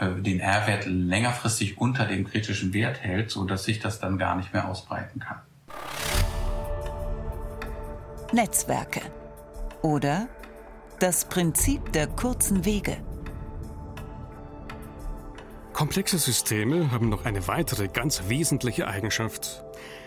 den 0.00 0.40
R-Wert 0.40 0.86
längerfristig 0.86 1.78
unter 1.78 2.06
dem 2.06 2.26
kritischen 2.26 2.72
Wert 2.72 3.00
hält, 3.00 3.30
so 3.30 3.44
dass 3.44 3.64
sich 3.64 3.78
das 3.78 4.00
dann 4.00 4.18
gar 4.18 4.36
nicht 4.36 4.52
mehr 4.52 4.68
ausbreiten 4.68 5.20
kann. 5.20 5.40
Netzwerke 8.32 9.00
oder 9.82 10.28
das 10.98 11.24
Prinzip 11.24 11.92
der 11.92 12.06
kurzen 12.06 12.64
Wege. 12.64 12.96
Komplexe 15.72 16.18
Systeme 16.18 16.90
haben 16.90 17.08
noch 17.08 17.24
eine 17.24 17.48
weitere 17.48 17.88
ganz 17.88 18.28
wesentliche 18.28 18.86
Eigenschaft. 18.86 19.64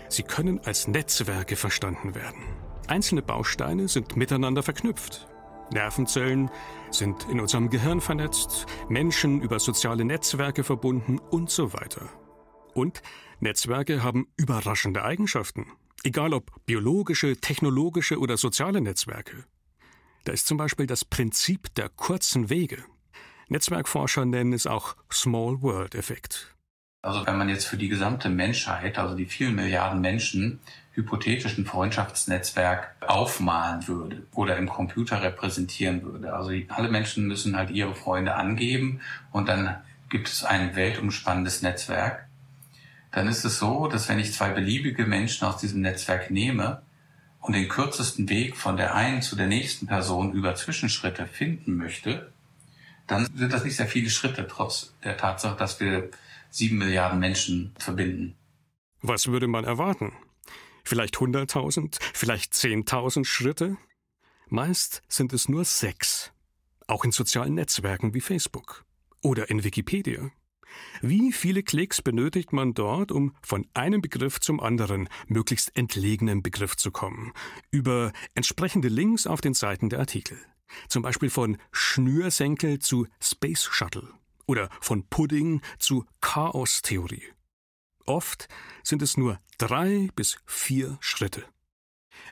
Sie 0.07 0.23
können 0.23 0.59
als 0.63 0.87
Netzwerke 0.87 1.55
verstanden 1.55 2.13
werden. 2.13 2.43
Einzelne 2.87 3.23
Bausteine 3.23 3.87
sind 3.87 4.15
miteinander 4.15 4.61
verknüpft. 4.61 5.27
Nervenzellen 5.73 6.49
sind 6.91 7.27
in 7.29 7.39
unserem 7.39 7.69
Gehirn 7.69 8.01
vernetzt, 8.01 8.65
Menschen 8.89 9.41
über 9.41 9.59
soziale 9.59 10.05
Netzwerke 10.05 10.63
verbunden 10.63 11.19
und 11.19 11.49
so 11.49 11.73
weiter. 11.73 12.09
Und 12.73 13.01
Netzwerke 13.39 14.03
haben 14.03 14.27
überraschende 14.37 15.03
Eigenschaften, 15.03 15.67
egal 16.03 16.33
ob 16.33 16.65
biologische, 16.65 17.37
technologische 17.37 18.19
oder 18.19 18.37
soziale 18.37 18.81
Netzwerke. 18.81 19.45
Da 20.23 20.31
ist 20.31 20.47
zum 20.47 20.57
Beispiel 20.57 20.87
das 20.87 21.03
Prinzip 21.03 21.73
der 21.75 21.89
kurzen 21.89 22.49
Wege. 22.49 22.83
Netzwerkforscher 23.49 24.25
nennen 24.25 24.53
es 24.53 24.65
auch 24.67 24.95
Small 25.11 25.61
World 25.61 25.95
Effekt. 25.95 26.55
Also 27.01 27.25
wenn 27.27 27.37
man 27.37 27.49
jetzt 27.49 27.65
für 27.65 27.75
die 27.75 27.89
gesamte 27.89 28.29
Menschheit, 28.29 28.97
also 28.97 29.15
die 29.15 29.25
vielen 29.25 29.55
Milliarden 29.55 29.99
Menschen, 29.99 30.61
hypothetischen 30.93 31.65
Freundschaftsnetzwerk 31.65 32.95
aufmalen 33.01 33.87
würde 33.87 34.23
oder 34.33 34.57
im 34.57 34.69
Computer 34.69 35.21
repräsentieren 35.21 36.03
würde. 36.03 36.33
Also 36.33 36.51
alle 36.69 36.89
Menschen 36.89 37.27
müssen 37.27 37.55
halt 37.55 37.71
ihre 37.71 37.95
Freunde 37.95 38.35
angeben 38.35 39.01
und 39.31 39.47
dann 39.47 39.77
gibt 40.09 40.27
es 40.27 40.43
ein 40.43 40.75
weltumspannendes 40.75 41.63
Netzwerk. 41.63 42.27
Dann 43.11 43.27
ist 43.27 43.43
es 43.43 43.57
so, 43.57 43.87
dass 43.87 44.07
wenn 44.09 44.19
ich 44.19 44.33
zwei 44.33 44.49
beliebige 44.49 45.05
Menschen 45.05 45.47
aus 45.47 45.57
diesem 45.57 45.81
Netzwerk 45.81 46.29
nehme 46.29 46.83
und 47.41 47.53
den 47.53 47.67
kürzesten 47.67 48.29
Weg 48.29 48.55
von 48.55 48.77
der 48.77 48.95
einen 48.95 49.21
zu 49.21 49.35
der 49.35 49.47
nächsten 49.47 49.87
Person 49.87 50.33
über 50.33 50.55
Zwischenschritte 50.55 51.25
finden 51.25 51.75
möchte, 51.75 52.31
dann 53.07 53.27
sind 53.35 53.51
das 53.51 53.63
nicht 53.63 53.75
sehr 53.75 53.87
viele 53.87 54.09
Schritte, 54.09 54.47
trotz 54.47 54.93
der 55.03 55.17
Tatsache, 55.17 55.57
dass 55.57 55.79
wir 55.79 56.09
sieben 56.49 56.77
Milliarden 56.77 57.19
Menschen 57.19 57.73
verbinden. 57.77 58.35
Was 59.01 59.27
würde 59.27 59.47
man 59.47 59.65
erwarten? 59.65 60.13
Vielleicht 60.83 61.15
100.000, 61.15 61.97
vielleicht 62.13 62.53
10.000 62.53 63.25
Schritte? 63.25 63.77
Meist 64.47 65.01
sind 65.07 65.33
es 65.33 65.49
nur 65.49 65.65
sechs. 65.65 66.31
Auch 66.87 67.05
in 67.05 67.11
sozialen 67.11 67.55
Netzwerken 67.55 68.13
wie 68.13 68.21
Facebook 68.21 68.85
oder 69.21 69.49
in 69.49 69.63
Wikipedia. 69.63 70.31
Wie 71.01 71.31
viele 71.31 71.63
Klicks 71.63 72.01
benötigt 72.01 72.51
man 72.51 72.73
dort, 72.73 73.11
um 73.11 73.35
von 73.41 73.65
einem 73.73 74.01
Begriff 74.01 74.39
zum 74.39 74.59
anderen, 74.59 75.07
möglichst 75.27 75.75
entlegenen 75.77 76.43
Begriff 76.43 76.75
zu 76.75 76.91
kommen? 76.91 77.31
Über 77.71 78.11
entsprechende 78.35 78.89
Links 78.89 79.27
auf 79.27 79.41
den 79.41 79.53
Seiten 79.53 79.89
der 79.89 79.99
Artikel. 79.99 80.37
Zum 80.87 81.03
Beispiel 81.03 81.29
von 81.29 81.57
Schnürsenkel 81.71 82.79
zu 82.79 83.07
Space 83.21 83.63
Shuttle 83.63 84.09
oder 84.45 84.69
von 84.81 85.07
Pudding 85.07 85.61
zu 85.77 86.05
Chaos-Theorie. 86.21 87.23
Oft 88.05 88.47
sind 88.83 89.01
es 89.01 89.17
nur 89.17 89.39
drei 89.57 90.09
bis 90.15 90.37
vier 90.45 90.97
Schritte. 90.99 91.43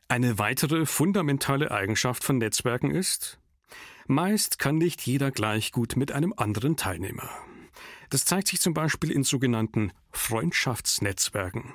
Eine 0.07 0.37
weitere 0.37 0.85
fundamentale 0.85 1.71
Eigenschaft 1.71 2.23
von 2.23 2.37
Netzwerken 2.37 2.91
ist, 2.91 3.39
meist 4.07 4.59
kann 4.59 4.77
nicht 4.77 5.01
jeder 5.01 5.31
gleich 5.31 5.71
gut 5.71 5.95
mit 5.95 6.11
einem 6.11 6.33
anderen 6.35 6.75
Teilnehmer. 6.75 7.29
Das 8.09 8.25
zeigt 8.25 8.49
sich 8.49 8.59
zum 8.59 8.73
Beispiel 8.73 9.11
in 9.11 9.23
sogenannten 9.23 9.93
Freundschaftsnetzwerken. 10.11 11.73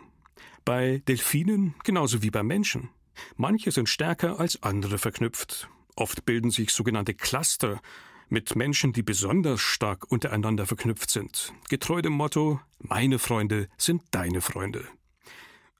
Bei 0.64 1.02
Delfinen 1.08 1.74
genauso 1.84 2.22
wie 2.22 2.30
bei 2.30 2.42
Menschen. 2.42 2.90
Manche 3.36 3.72
sind 3.72 3.88
stärker 3.88 4.38
als 4.38 4.62
andere 4.62 4.98
verknüpft. 4.98 5.70
Oft 5.94 6.26
bilden 6.26 6.50
sich 6.50 6.70
sogenannte 6.70 7.14
Cluster, 7.14 7.80
mit 8.28 8.56
Menschen, 8.56 8.92
die 8.92 9.02
besonders 9.02 9.60
stark 9.60 10.10
untereinander 10.10 10.66
verknüpft 10.66 11.10
sind, 11.10 11.52
getreu 11.68 12.02
dem 12.02 12.12
Motto 12.12 12.60
Meine 12.78 13.18
Freunde 13.18 13.68
sind 13.78 14.02
deine 14.10 14.40
Freunde. 14.40 14.86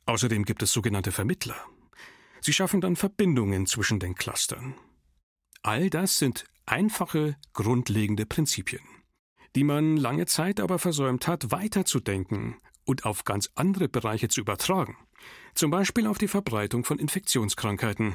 Außerdem 0.06 0.44
gibt 0.44 0.62
es 0.62 0.72
sogenannte 0.72 1.12
Vermittler. 1.12 1.56
Sie 2.40 2.52
schaffen 2.52 2.80
dann 2.80 2.96
Verbindungen 2.96 3.66
zwischen 3.66 3.98
den 3.98 4.14
Clustern. 4.14 4.74
All 5.62 5.90
das 5.90 6.18
sind 6.18 6.44
einfache, 6.64 7.36
grundlegende 7.52 8.24
Prinzipien, 8.26 8.82
die 9.56 9.64
man 9.64 9.96
lange 9.96 10.26
Zeit 10.26 10.60
aber 10.60 10.78
versäumt 10.78 11.26
hat, 11.26 11.50
weiterzudenken 11.50 12.56
und 12.84 13.04
auf 13.04 13.24
ganz 13.24 13.50
andere 13.56 13.88
Bereiche 13.88 14.28
zu 14.28 14.40
übertragen, 14.40 14.96
zum 15.54 15.72
Beispiel 15.72 16.06
auf 16.06 16.18
die 16.18 16.28
Verbreitung 16.28 16.84
von 16.84 16.98
Infektionskrankheiten. 16.98 18.14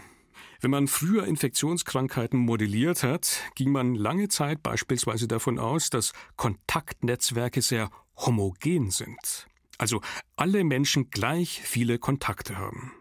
Wenn 0.59 0.71
man 0.71 0.87
früher 0.87 1.25
Infektionskrankheiten 1.25 2.39
modelliert 2.39 3.03
hat, 3.03 3.41
ging 3.55 3.71
man 3.71 3.95
lange 3.95 4.27
Zeit 4.27 4.61
beispielsweise 4.61 5.27
davon 5.27 5.59
aus, 5.59 5.89
dass 5.89 6.13
Kontaktnetzwerke 6.35 7.61
sehr 7.61 7.89
homogen 8.15 8.91
sind, 8.91 9.47
also 9.77 10.01
alle 10.35 10.63
Menschen 10.63 11.09
gleich 11.09 11.61
viele 11.63 11.97
Kontakte 11.97 12.57
haben. 12.57 12.93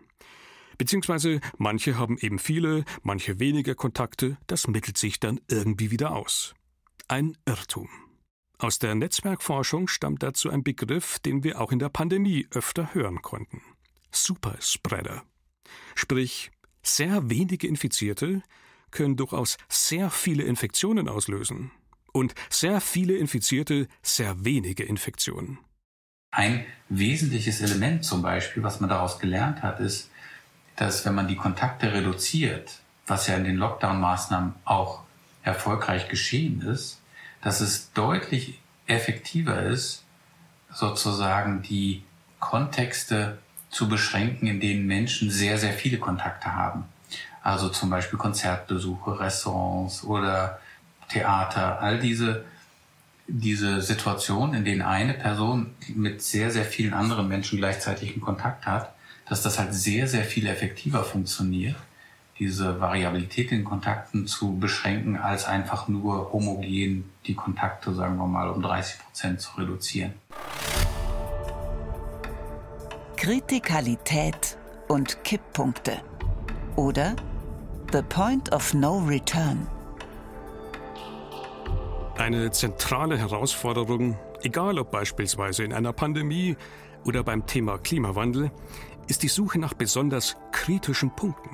Beziehungsweise 0.79 1.40
manche 1.59 1.98
haben 1.98 2.16
eben 2.16 2.38
viele, 2.38 2.85
manche 3.03 3.38
weniger 3.38 3.74
Kontakte, 3.74 4.38
das 4.46 4.66
mittelt 4.66 4.96
sich 4.96 5.20
dann 5.20 5.38
irgendwie 5.48 5.90
wieder 5.90 6.12
aus. 6.16 6.55
Ein 7.07 7.37
Irrtum. 7.44 7.90
Aus 8.57 8.79
der 8.79 8.94
Netzwerkforschung 8.94 9.88
stammt 9.88 10.22
dazu 10.22 10.48
ein 10.48 10.62
Begriff, 10.62 11.18
den 11.18 11.44
wir 11.44 11.61
auch 11.61 11.72
in 11.72 11.79
der 11.79 11.90
Pandemie 11.90 12.46
öfter 12.50 12.94
hören 12.94 13.20
konnten. 13.20 13.62
Superspreader. 14.11 15.22
Sprich, 15.94 16.50
sehr 16.83 17.31
wenige 17.31 17.66
Infizierte 17.66 18.43
können 18.90 19.16
durchaus 19.16 19.57
sehr 19.69 20.11
viele 20.11 20.45
Infektionen 20.45 21.09
auslösen. 21.09 21.71
Und 22.12 22.35
sehr 22.49 22.81
viele 22.81 23.16
Infizierte 23.16 23.87
sehr 24.03 24.45
wenige 24.45 24.83
Infektionen. 24.83 25.59
Ein 26.33 26.64
wesentliches 26.88 27.61
Element 27.61 28.05
zum 28.05 28.23
Beispiel, 28.23 28.62
was 28.62 28.81
man 28.81 28.90
daraus 28.90 29.19
gelernt 29.19 29.62
hat, 29.62 29.81
ist, 29.81 30.11
dass 30.77 31.05
wenn 31.05 31.14
man 31.14 31.29
die 31.29 31.37
Kontakte 31.37 31.93
reduziert, 31.93 32.81
was 33.07 33.27
ja 33.27 33.37
in 33.37 33.45
den 33.45 33.57
Lockdown-Maßnahmen 33.57 34.55
auch 34.64 35.03
erfolgreich 35.43 36.09
geschehen 36.09 36.62
ist, 36.62 37.01
dass 37.43 37.61
es 37.61 37.93
deutlich 37.93 38.61
effektiver 38.87 39.62
ist, 39.62 40.05
sozusagen 40.73 41.62
die 41.62 42.03
Kontexte 42.38 43.38
zu 43.70 43.88
beschränken, 43.88 44.46
in 44.46 44.61
denen 44.61 44.87
Menschen 44.87 45.30
sehr, 45.30 45.59
sehr 45.59 45.72
viele 45.72 45.98
Kontakte 45.98 46.54
haben. 46.54 46.85
Also 47.42 47.68
zum 47.68 47.88
Beispiel 47.88 48.18
Konzertbesuche, 48.18 49.18
Restaurants 49.18 50.04
oder 50.04 50.61
Theater, 51.09 51.80
all 51.80 51.98
diese, 51.98 52.44
diese 53.26 53.80
Situationen, 53.80 54.54
in 54.54 54.64
denen 54.64 54.83
eine 54.83 55.14
Person 55.14 55.74
mit 55.94 56.22
sehr, 56.22 56.50
sehr 56.50 56.64
vielen 56.64 56.92
anderen 56.92 57.28
Menschen 57.28 57.59
gleichzeitig 57.59 58.14
in 58.14 58.20
Kontakt 58.20 58.66
hat, 58.66 58.92
dass 59.28 59.42
das 59.42 59.59
halt 59.59 59.72
sehr, 59.72 60.06
sehr 60.09 60.24
viel 60.24 60.46
effektiver 60.46 61.04
funktioniert, 61.04 61.76
diese 62.38 62.80
Variabilität 62.80 63.52
in 63.52 63.64
Kontakten 63.64 64.26
zu 64.26 64.59
beschränken, 64.59 65.16
als 65.16 65.44
einfach 65.44 65.88
nur 65.88 66.33
homogen 66.33 67.11
die 67.26 67.35
Kontakte, 67.35 67.94
sagen 67.94 68.16
wir 68.16 68.26
mal, 68.26 68.48
um 68.48 68.62
30 68.62 68.98
Prozent 68.98 69.40
zu 69.40 69.56
reduzieren. 69.56 70.14
Kritikalität 73.20 74.56
und 74.88 75.22
Kipppunkte. 75.24 76.00
Oder 76.76 77.14
The 77.92 78.00
Point 78.00 78.50
of 78.50 78.72
No 78.72 78.96
Return. 78.96 79.68
Eine 82.16 82.50
zentrale 82.50 83.18
Herausforderung, 83.18 84.18
egal 84.40 84.78
ob 84.78 84.90
beispielsweise 84.90 85.64
in 85.64 85.74
einer 85.74 85.92
Pandemie 85.92 86.56
oder 87.04 87.22
beim 87.22 87.46
Thema 87.46 87.76
Klimawandel, 87.76 88.50
ist 89.06 89.22
die 89.22 89.28
Suche 89.28 89.59
nach 89.59 89.74
besonders 89.74 90.37
kritischen 90.50 91.14
Punkten. 91.14 91.50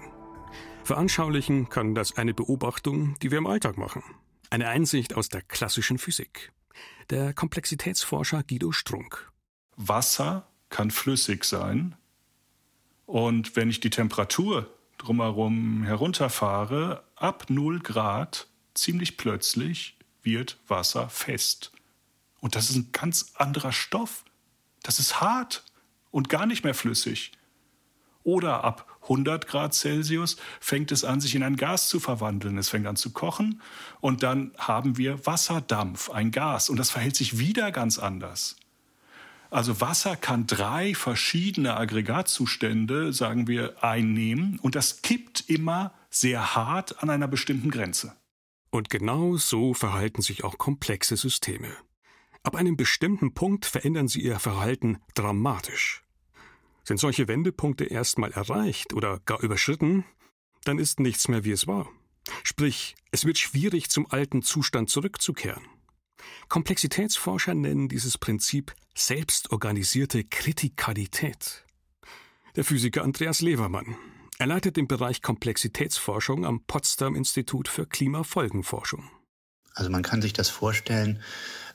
Veranschaulichen 0.85 1.68
kann 1.68 1.96
das 1.96 2.16
eine 2.16 2.33
Beobachtung, 2.33 3.16
die 3.22 3.33
wir 3.33 3.38
im 3.38 3.48
Alltag 3.48 3.76
machen. 3.76 4.05
Eine 4.50 4.68
Einsicht 4.68 5.16
aus 5.16 5.31
der 5.31 5.42
klassischen 5.42 5.98
Physik. 5.98 6.52
Der 7.11 7.35
Komplexitätsforscher 7.35 8.44
Guido 8.44 8.70
Strunk. 8.70 9.33
Wasser 9.76 10.46
kann 10.68 10.90
flüssig 10.90 11.44
sein. 11.44 11.94
Und 13.07 13.57
wenn 13.57 13.70
ich 13.70 13.81
die 13.81 13.90
Temperatur 13.90 14.70
drumherum 14.98 15.85
herunterfahre, 15.85 17.05
ab 17.14 17.46
0 17.48 17.81
Grad, 17.81 18.48
ziemlich 18.74 19.16
plötzlich 19.16 19.96
wird 20.22 20.59
Wasser 20.66 21.09
fest. 21.09 21.72
Und 22.40 22.57
das 22.57 22.70
ist 22.70 22.76
ein 22.76 22.90
ganz 22.92 23.33
anderer 23.37 23.72
Stoff. 23.72 24.24
Das 24.83 24.98
ist 24.98 25.20
hart 25.20 25.64
und 26.11 26.29
gar 26.29 26.46
nicht 26.46 26.64
mehr 26.64 26.74
flüssig. 26.74 27.33
Oder 28.22 28.64
ab 28.64 28.98
100 29.02 29.46
Grad 29.46 29.72
Celsius 29.72 30.37
fängt 30.61 30.90
es 30.90 31.05
an, 31.05 31.20
sich 31.20 31.37
in 31.37 31.44
ein 31.44 31.57
Gas 31.57 31.88
zu 31.88 32.00
verwandeln. 32.00 32.59
Es 32.59 32.68
fängt 32.68 32.87
an 32.87 32.96
zu 32.96 33.11
kochen 33.11 33.62
und 34.00 34.24
dann 34.24 34.52
haben 34.59 34.96
wir 34.96 35.24
Wasserdampf, 35.26 36.11
ein 36.11 36.33
Gas. 36.33 36.68
Und 36.68 36.76
das 36.76 36.90
verhält 36.90 37.14
sich 37.14 37.38
wieder 37.38 37.70
ganz 37.70 37.98
anders. 37.98 38.57
Also 39.51 39.81
Wasser 39.81 40.17
kann 40.17 40.47
drei 40.47 40.95
verschiedene 40.95 41.77
Aggregatzustände, 41.77 43.13
sagen 43.13 43.47
wir, 43.47 43.83
einnehmen 43.83 44.59
und 44.61 44.75
das 44.75 45.03
kippt 45.03 45.49
immer 45.49 45.95
sehr 46.11 46.55
hart 46.55 47.03
an 47.03 47.11
einer 47.11 47.29
bestimmten 47.29 47.71
Grenze. 47.71 48.17
Und 48.71 48.91
genau 48.91 49.37
so 49.37 49.75
verhalten 49.75 50.23
sich 50.23 50.45
auch 50.45 50.59
komplexe 50.59 51.17
Systeme. 51.17 51.69
Ab 52.43 52.57
einem 52.57 52.77
bestimmten 52.77 53.35
Punkt 53.35 53.67
verändern 53.67 54.09
sie 54.09 54.21
ihr 54.21 54.39
Verhalten 54.39 54.99
dramatisch. 55.15 56.05
Sind 56.85 56.99
solche 56.99 57.27
Wendepunkte 57.27 57.85
erstmal 57.85 58.31
erreicht 58.33 58.93
oder 58.93 59.21
gar 59.21 59.43
überschritten, 59.43 60.05
dann 60.65 60.79
ist 60.79 61.01
nichts 61.01 61.29
mehr 61.29 61.45
wie 61.45 61.51
es 61.51 61.67
war. 61.67 61.89
Sprich, 62.43 62.95
es 63.11 63.25
wird 63.25 63.39
schwierig, 63.39 63.89
zum 63.89 64.11
alten 64.11 64.43
Zustand 64.43 64.91
zurückzukehren. 64.91 65.63
Komplexitätsforscher 66.48 67.55
nennen 67.55 67.88
dieses 67.88 68.18
Prinzip 68.18 68.74
selbstorganisierte 68.94 70.24
Kritikalität. 70.24 71.64
Der 72.57 72.64
Physiker 72.64 73.05
Andreas 73.05 73.40
Levermann. 73.40 73.96
Er 74.38 74.46
leitet 74.46 74.76
den 74.76 74.88
Bereich 74.88 75.22
Komplexitätsforschung 75.22 76.44
am 76.44 76.62
Potsdam 76.64 77.14
Institut 77.14 77.68
für 77.68 77.87
Klimafolgenforschung. 77.87 79.11
Also 79.74 79.90
man 79.90 80.02
kann 80.02 80.22
sich 80.22 80.33
das 80.33 80.48
vorstellen 80.48 81.22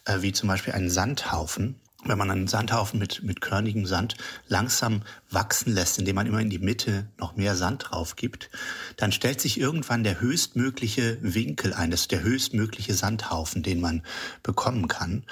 äh, 0.06 0.21
wie 0.21 0.32
zum 0.32 0.47
Beispiel 0.47 0.73
einen 0.73 0.89
Sandhaufen. 0.89 1.80
Wenn 2.04 2.18
man 2.18 2.32
einen 2.32 2.48
Sandhaufen 2.48 3.00
mit, 3.00 3.22
mit 3.22 3.42
körnigem 3.42 3.86
Sand 3.86 4.16
langsam 4.48 5.04
wachsen 5.30 5.74
lässt, 5.74 6.00
indem 6.00 6.16
man 6.16 6.26
immer 6.26 6.40
in 6.40 6.50
die 6.50 6.58
Mitte 6.58 7.08
noch 7.20 7.36
mehr 7.36 7.56
Sand 7.56 7.86
drauf 7.90 8.16
gibt, 8.16 8.50
dann 8.98 9.12
stellt 9.12 9.40
sich 9.40 9.60
irgendwann 9.60 10.04
der 10.04 10.20
höchstmögliche 10.20 11.20
Winkel 11.22 11.74
ein. 11.74 11.92
Das 11.92 12.02
ist 12.02 12.12
der 12.12 12.24
höchstmögliche 12.24 12.96
Sandhaufen, 12.96 13.62
den 13.62 13.80
man 13.80 14.02
bekommen 14.42 14.88
kann. 14.88 15.26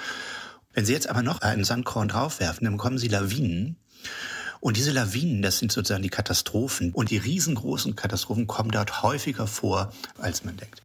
Wenn 0.72 0.84
Sie 0.84 0.92
jetzt 0.92 1.08
aber 1.08 1.22
noch 1.22 1.40
einen 1.40 1.64
Sandkorn 1.64 2.08
draufwerfen, 2.08 2.64
dann 2.64 2.76
bekommen 2.76 2.98
Sie 2.98 3.08
Lawinen. 3.08 3.76
Und 4.60 4.76
diese 4.76 4.92
Lawinen, 4.92 5.42
das 5.42 5.58
sind 5.58 5.72
sozusagen 5.72 6.02
die 6.02 6.10
Katastrophen. 6.10 6.92
Und 6.92 7.10
die 7.10 7.16
riesengroßen 7.16 7.96
Katastrophen 7.96 8.46
kommen 8.46 8.70
dort 8.70 9.02
häufiger 9.02 9.48
vor, 9.48 9.92
als 10.18 10.44
man 10.44 10.56
denkt. 10.56 10.82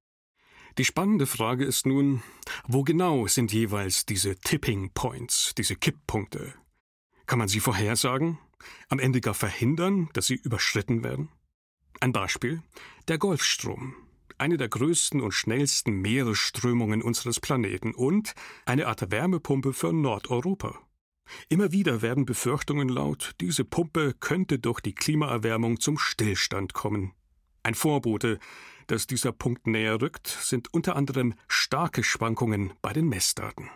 Die 0.77 0.83
spannende 0.83 1.25
Frage 1.25 1.63
ist 1.63 1.85
nun, 1.85 2.21
wo 2.67 2.83
genau 2.83 3.27
sind 3.27 3.53
jeweils 3.53 4.05
diese 4.05 4.35
Tipping 4.35 4.91
Points, 4.93 5.53
diese 5.57 5.77
Kipppunkte? 5.77 6.53
Kann 7.27 7.39
man 7.39 7.47
sie 7.47 7.61
vorhersagen? 7.61 8.39
Am 8.89 8.99
Ende 8.99 9.21
gar 9.21 9.33
verhindern, 9.33 10.09
dass 10.11 10.27
sie 10.27 10.35
überschritten 10.35 11.01
werden? 11.01 11.29
Ein 12.01 12.11
Beispiel: 12.11 12.61
der 13.07 13.17
Golfstrom, 13.17 13.95
eine 14.37 14.57
der 14.57 14.67
größten 14.67 15.21
und 15.21 15.31
schnellsten 15.31 16.01
Meeresströmungen 16.01 17.01
unseres 17.01 17.39
Planeten 17.39 17.95
und 17.95 18.33
eine 18.65 18.87
Art 18.87 19.11
Wärmepumpe 19.11 19.71
für 19.71 19.93
Nordeuropa. 19.93 20.77
Immer 21.47 21.71
wieder 21.71 22.01
werden 22.01 22.25
Befürchtungen 22.25 22.89
laut, 22.89 23.31
diese 23.39 23.63
Pumpe 23.63 24.13
könnte 24.19 24.59
durch 24.59 24.81
die 24.81 24.93
Klimaerwärmung 24.93 25.79
zum 25.79 25.97
Stillstand 25.97 26.73
kommen. 26.73 27.13
Ein 27.65 27.73
Vorbote, 27.73 28.37
dass 28.85 29.07
dieser 29.07 29.31
Punkt 29.31 29.65
näher 29.65 29.99
rückt, 29.99 30.27
sind 30.27 30.71
unter 30.71 30.95
anderem 30.95 31.33
starke 31.47 32.03
Schwankungen 32.03 32.73
bei 32.83 32.93
den 32.93 33.09
Messdaten. 33.09 33.71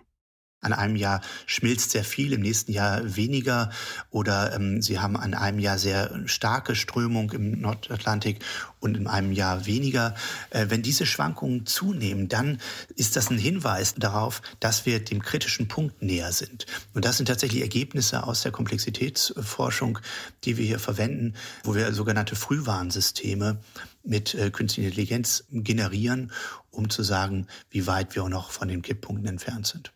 An 0.61 0.73
einem 0.73 0.97
Jahr 0.97 1.21
schmilzt 1.45 1.91
sehr 1.91 2.03
viel, 2.03 2.33
im 2.33 2.41
nächsten 2.41 2.73
Jahr 2.73 3.15
weniger 3.15 3.71
oder 4.09 4.53
ähm, 4.53 4.81
Sie 4.81 4.99
haben 4.99 5.15
an 5.15 5.33
einem 5.33 5.59
Jahr 5.59 5.77
sehr 5.77 6.11
starke 6.25 6.75
Strömung 6.75 7.31
im 7.31 7.61
Nordatlantik 7.61 8.43
und 8.81 8.97
in 8.97 9.07
einem 9.07 9.31
Jahr 9.31 9.65
weniger. 9.65 10.15
Äh, 10.49 10.65
wenn 10.69 10.81
diese 10.81 11.05
Schwankungen 11.05 11.65
zunehmen, 11.65 12.27
dann 12.27 12.59
ist 12.95 13.15
das 13.15 13.29
ein 13.29 13.37
Hinweis 13.37 13.95
darauf, 13.95 14.41
dass 14.59 14.85
wir 14.85 14.99
dem 14.99 15.21
kritischen 15.21 15.69
Punkt 15.69 16.01
näher 16.01 16.33
sind. 16.33 16.65
Und 16.93 17.05
das 17.05 17.15
sind 17.15 17.27
tatsächlich 17.27 17.61
Ergebnisse 17.61 18.23
aus 18.23 18.41
der 18.41 18.51
Komplexitätsforschung, 18.51 19.99
die 20.43 20.57
wir 20.57 20.65
hier 20.65 20.79
verwenden, 20.79 21.35
wo 21.63 21.73
wir 21.73 21.93
sogenannte 21.93 22.35
Frühwarnsysteme 22.35 23.59
mit 24.03 24.33
äh, 24.33 24.51
künstlicher 24.51 24.89
Intelligenz 24.89 25.45
generieren, 25.51 26.31
um 26.71 26.89
zu 26.89 27.03
sagen, 27.03 27.47
wie 27.69 27.87
weit 27.87 28.15
wir 28.15 28.27
noch 28.27 28.51
von 28.51 28.67
den 28.67 28.81
Kipppunkten 28.81 29.27
entfernt 29.27 29.67
sind. 29.67 29.93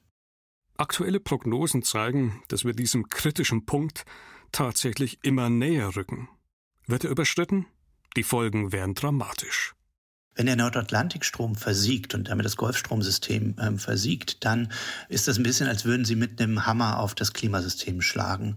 Aktuelle 0.75 1.19
Prognosen 1.19 1.83
zeigen, 1.83 2.41
dass 2.47 2.65
wir 2.65 2.73
diesem 2.73 3.07
kritischen 3.07 3.65
Punkt 3.65 4.05
tatsächlich 4.51 5.19
immer 5.23 5.49
näher 5.49 5.95
rücken. 5.95 6.29
Wird 6.87 7.03
er 7.03 7.11
überschritten? 7.11 7.67
Die 8.15 8.23
Folgen 8.23 8.71
wären 8.71 8.95
dramatisch. 8.95 9.73
Wenn 10.35 10.47
der 10.47 10.55
Nordatlantikstrom 10.55 11.55
versiegt 11.55 12.15
und 12.15 12.29
damit 12.29 12.45
das 12.45 12.57
Golfstromsystem 12.57 13.55
ähm, 13.59 13.77
versiegt, 13.77 14.43
dann 14.43 14.71
ist 15.09 15.27
das 15.27 15.37
ein 15.37 15.43
bisschen, 15.43 15.67
als 15.67 15.85
würden 15.85 16.05
Sie 16.05 16.15
mit 16.15 16.41
einem 16.41 16.65
Hammer 16.65 16.99
auf 16.99 17.13
das 17.13 17.33
Klimasystem 17.33 18.01
schlagen. 18.01 18.55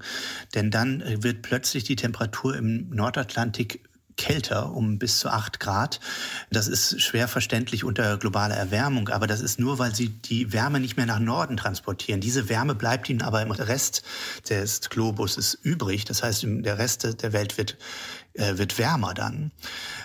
Denn 0.54 0.70
dann 0.70 1.02
äh, 1.02 1.22
wird 1.22 1.42
plötzlich 1.42 1.84
die 1.84 1.96
Temperatur 1.96 2.56
im 2.56 2.88
Nordatlantik 2.88 3.86
kälter 4.16 4.72
um 4.72 4.98
bis 4.98 5.18
zu 5.18 5.28
acht 5.28 5.60
Grad. 5.60 6.00
Das 6.50 6.68
ist 6.68 7.00
schwer 7.00 7.28
verständlich 7.28 7.84
unter 7.84 8.16
globaler 8.16 8.56
Erwärmung, 8.56 9.08
aber 9.08 9.26
das 9.26 9.40
ist 9.40 9.60
nur, 9.60 9.78
weil 9.78 9.94
sie 9.94 10.08
die 10.08 10.52
Wärme 10.52 10.80
nicht 10.80 10.96
mehr 10.96 11.06
nach 11.06 11.18
Norden 11.18 11.56
transportieren. 11.56 12.20
Diese 12.20 12.48
Wärme 12.48 12.74
bleibt 12.74 13.08
ihnen 13.08 13.22
aber 13.22 13.42
im 13.42 13.50
Rest 13.50 14.02
des 14.48 14.88
Globus 14.90 15.54
übrig. 15.62 16.04
Das 16.04 16.22
heißt, 16.22 16.44
der 16.46 16.78
Rest 16.78 17.22
der 17.22 17.32
Welt 17.32 17.58
wird 17.58 17.76
äh, 18.36 18.58
wird 18.58 18.78
wärmer 18.78 19.14
dann. 19.14 19.50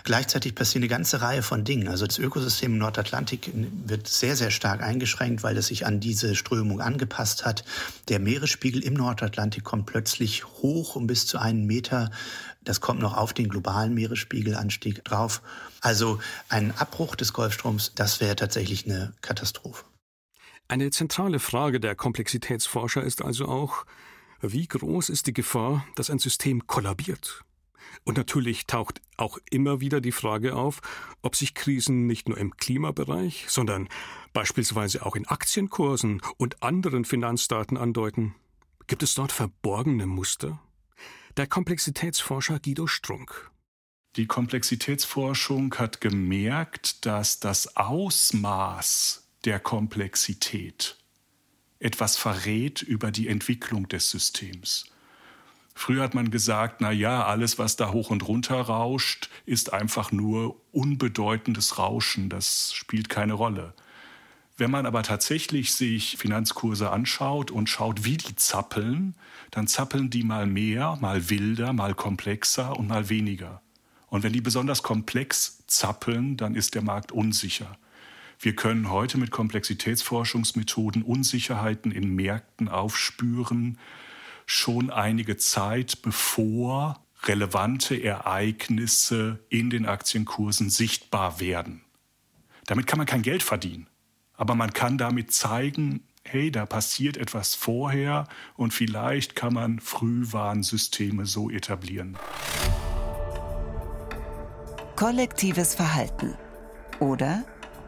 Gleichzeitig 0.05 0.55
passiert 0.55 0.81
eine 0.81 0.87
ganze 0.87 1.21
Reihe 1.21 1.43
von 1.43 1.65
Dingen. 1.65 1.89
Also 1.89 2.07
das 2.07 2.17
Ökosystem 2.17 2.73
im 2.73 2.77
Nordatlantik 2.77 3.51
wird 3.53 4.07
sehr, 4.07 4.37
sehr 4.37 4.51
stark 4.51 4.81
eingeschränkt, 4.81 5.43
weil 5.43 5.57
es 5.57 5.67
sich 5.67 5.85
an 5.85 5.99
diese 5.99 6.35
Strömung 6.35 6.79
angepasst 6.79 7.43
hat. 7.45 7.65
Der 8.07 8.19
Meeresspiegel 8.19 8.83
im 8.83 8.93
Nordatlantik 8.93 9.65
kommt 9.65 9.85
plötzlich 9.85 10.45
hoch 10.45 10.95
um 10.95 11.07
bis 11.07 11.27
zu 11.27 11.39
einen 11.39 11.65
Meter. 11.65 12.09
Das 12.63 12.79
kommt 12.79 12.99
noch 12.99 13.17
auf 13.17 13.33
den 13.33 13.49
globalen 13.49 13.93
Meeresspiegelanstieg 13.93 15.03
drauf. 15.03 15.41
Also 15.81 16.19
ein 16.47 16.71
Abbruch 16.77 17.15
des 17.15 17.33
Golfstroms, 17.33 17.93
das 17.95 18.21
wäre 18.21 18.35
tatsächlich 18.35 18.85
eine 18.85 19.13
Katastrophe. 19.21 19.83
Eine 20.67 20.91
zentrale 20.91 21.39
Frage 21.39 21.79
der 21.79 21.95
Komplexitätsforscher 21.95 23.03
ist 23.03 23.21
also 23.21 23.47
auch, 23.47 23.85
wie 24.41 24.67
groß 24.67 25.09
ist 25.09 25.27
die 25.27 25.33
Gefahr, 25.33 25.85
dass 25.95 26.09
ein 26.09 26.19
System 26.19 26.65
kollabiert? 26.67 27.43
Und 28.03 28.17
natürlich 28.17 28.67
taucht 28.67 29.01
auch 29.17 29.37
immer 29.49 29.81
wieder 29.81 30.01
die 30.01 30.11
Frage 30.11 30.55
auf, 30.55 30.81
ob 31.21 31.35
sich 31.35 31.53
Krisen 31.53 32.07
nicht 32.07 32.29
nur 32.29 32.37
im 32.37 32.55
Klimabereich, 32.55 33.45
sondern 33.49 33.89
beispielsweise 34.33 35.05
auch 35.05 35.15
in 35.15 35.27
Aktienkursen 35.27 36.21
und 36.37 36.63
anderen 36.63 37.05
Finanzdaten 37.05 37.77
andeuten. 37.77 38.33
Gibt 38.87 39.03
es 39.03 39.13
dort 39.13 39.31
verborgene 39.31 40.05
Muster? 40.05 40.59
Der 41.37 41.47
Komplexitätsforscher 41.47 42.59
Guido 42.59 42.87
Strunk. 42.87 43.51
Die 44.17 44.27
Komplexitätsforschung 44.27 45.73
hat 45.75 46.01
gemerkt, 46.01 47.05
dass 47.05 47.39
das 47.39 47.77
Ausmaß 47.77 49.29
der 49.45 49.61
Komplexität 49.61 50.97
etwas 51.79 52.17
verrät 52.17 52.81
über 52.81 53.11
die 53.11 53.29
Entwicklung 53.29 53.87
des 53.87 54.09
Systems. 54.09 54.87
Früher 55.73 56.03
hat 56.03 56.15
man 56.15 56.31
gesagt, 56.31 56.81
na 56.81 56.91
ja, 56.91 57.25
alles, 57.25 57.57
was 57.57 57.77
da 57.77 57.93
hoch 57.93 58.09
und 58.09 58.27
runter 58.27 58.59
rauscht, 58.59 59.29
ist 59.45 59.71
einfach 59.71 60.11
nur 60.11 60.59
unbedeutendes 60.73 61.77
Rauschen. 61.77 62.27
Das 62.27 62.73
spielt 62.73 63.07
keine 63.07 63.33
Rolle. 63.33 63.73
Wenn 64.61 64.69
man 64.69 64.85
aber 64.85 65.01
tatsächlich 65.01 65.73
sich 65.73 66.17
Finanzkurse 66.17 66.91
anschaut 66.91 67.49
und 67.49 67.67
schaut, 67.67 68.05
wie 68.05 68.17
die 68.17 68.35
zappeln, 68.35 69.15
dann 69.49 69.65
zappeln 69.65 70.11
die 70.11 70.21
mal 70.21 70.45
mehr, 70.45 70.99
mal 71.01 71.31
wilder, 71.31 71.73
mal 71.73 71.95
komplexer 71.95 72.77
und 72.77 72.87
mal 72.87 73.09
weniger. 73.09 73.63
Und 74.05 74.21
wenn 74.21 74.33
die 74.33 74.41
besonders 74.41 74.83
komplex 74.83 75.63
zappeln, 75.65 76.37
dann 76.37 76.53
ist 76.53 76.75
der 76.75 76.83
Markt 76.83 77.11
unsicher. 77.11 77.75
Wir 78.39 78.55
können 78.55 78.91
heute 78.91 79.17
mit 79.17 79.31
Komplexitätsforschungsmethoden 79.31 81.01
Unsicherheiten 81.01 81.91
in 81.91 82.13
Märkten 82.13 82.69
aufspüren, 82.69 83.79
schon 84.45 84.91
einige 84.91 85.37
Zeit, 85.37 86.03
bevor 86.03 87.03
relevante 87.23 87.95
Ereignisse 88.03 89.39
in 89.49 89.71
den 89.71 89.87
Aktienkursen 89.87 90.69
sichtbar 90.69 91.39
werden. 91.39 91.81
Damit 92.67 92.85
kann 92.85 92.99
man 92.99 93.07
kein 93.07 93.23
Geld 93.23 93.41
verdienen, 93.41 93.87
aber 94.41 94.55
man 94.55 94.73
kann 94.73 94.97
damit 94.97 95.31
zeigen, 95.31 96.01
hey, 96.23 96.49
da 96.49 96.65
passiert 96.65 97.15
etwas 97.15 97.53
vorher 97.53 98.27
und 98.55 98.73
vielleicht 98.73 99.35
kann 99.35 99.53
man 99.53 99.79
Frühwarnsysteme 99.79 101.27
so 101.27 101.51
etablieren. 101.51 102.17
Kollektives 104.95 105.75
Verhalten 105.75 106.33
oder 106.99 107.43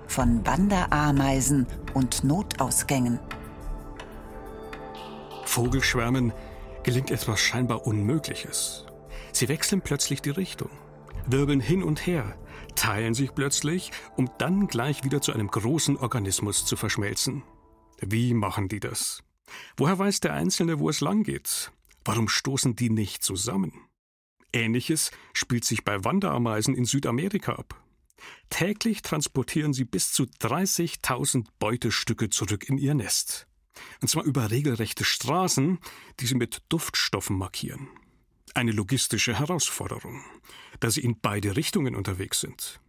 von 0.05 0.45
Wanderameisen 0.45 1.65
und 1.95 2.23
Notausgängen. 2.23 3.17
Vogelschwärmen 5.45 6.33
gelingt 6.83 7.09
etwas 7.09 7.39
scheinbar 7.39 7.87
Unmögliches. 7.87 8.85
Sie 9.31 9.49
wechseln 9.49 9.81
plötzlich 9.81 10.21
die 10.21 10.29
Richtung, 10.29 10.69
wirbeln 11.27 11.59
hin 11.59 11.83
und 11.83 12.05
her, 12.05 12.37
teilen 12.75 13.13
sich 13.13 13.33
plötzlich, 13.33 13.91
um 14.15 14.29
dann 14.37 14.67
gleich 14.67 15.03
wieder 15.03 15.21
zu 15.21 15.33
einem 15.33 15.47
großen 15.47 15.97
Organismus 15.97 16.65
zu 16.65 16.75
verschmelzen. 16.75 17.43
Wie 17.99 18.33
machen 18.33 18.67
die 18.67 18.79
das? 18.79 19.23
Woher 19.77 19.99
weiß 19.99 20.19
der 20.21 20.33
Einzelne, 20.33 20.79
wo 20.79 20.89
es 20.89 21.01
lang 21.01 21.23
geht? 21.23 21.71
Warum 22.05 22.27
stoßen 22.27 22.75
die 22.75 22.89
nicht 22.89 23.23
zusammen? 23.23 23.73
Ähnliches 24.51 25.11
spielt 25.33 25.65
sich 25.65 25.83
bei 25.83 26.03
Wanderameisen 26.03 26.75
in 26.75 26.85
Südamerika 26.85 27.53
ab. 27.53 27.83
Täglich 28.49 29.01
transportieren 29.01 29.73
sie 29.73 29.85
bis 29.85 30.11
zu 30.11 30.23
30.000 30.23 31.45
Beutestücke 31.59 32.29
zurück 32.29 32.69
in 32.69 32.77
ihr 32.77 32.93
Nest. 32.93 33.47
Und 34.01 34.07
zwar 34.07 34.23
über 34.23 34.51
regelrechte 34.51 35.03
Straßen, 35.03 35.79
die 36.19 36.27
sie 36.27 36.35
mit 36.35 36.61
Duftstoffen 36.69 37.37
markieren. 37.37 37.89
Eine 38.53 38.71
logistische 38.71 39.37
Herausforderung, 39.37 40.23
da 40.79 40.91
sie 40.91 41.01
in 41.01 41.19
beide 41.19 41.55
Richtungen 41.55 41.95
unterwegs 41.95 42.39
sind. 42.39 42.79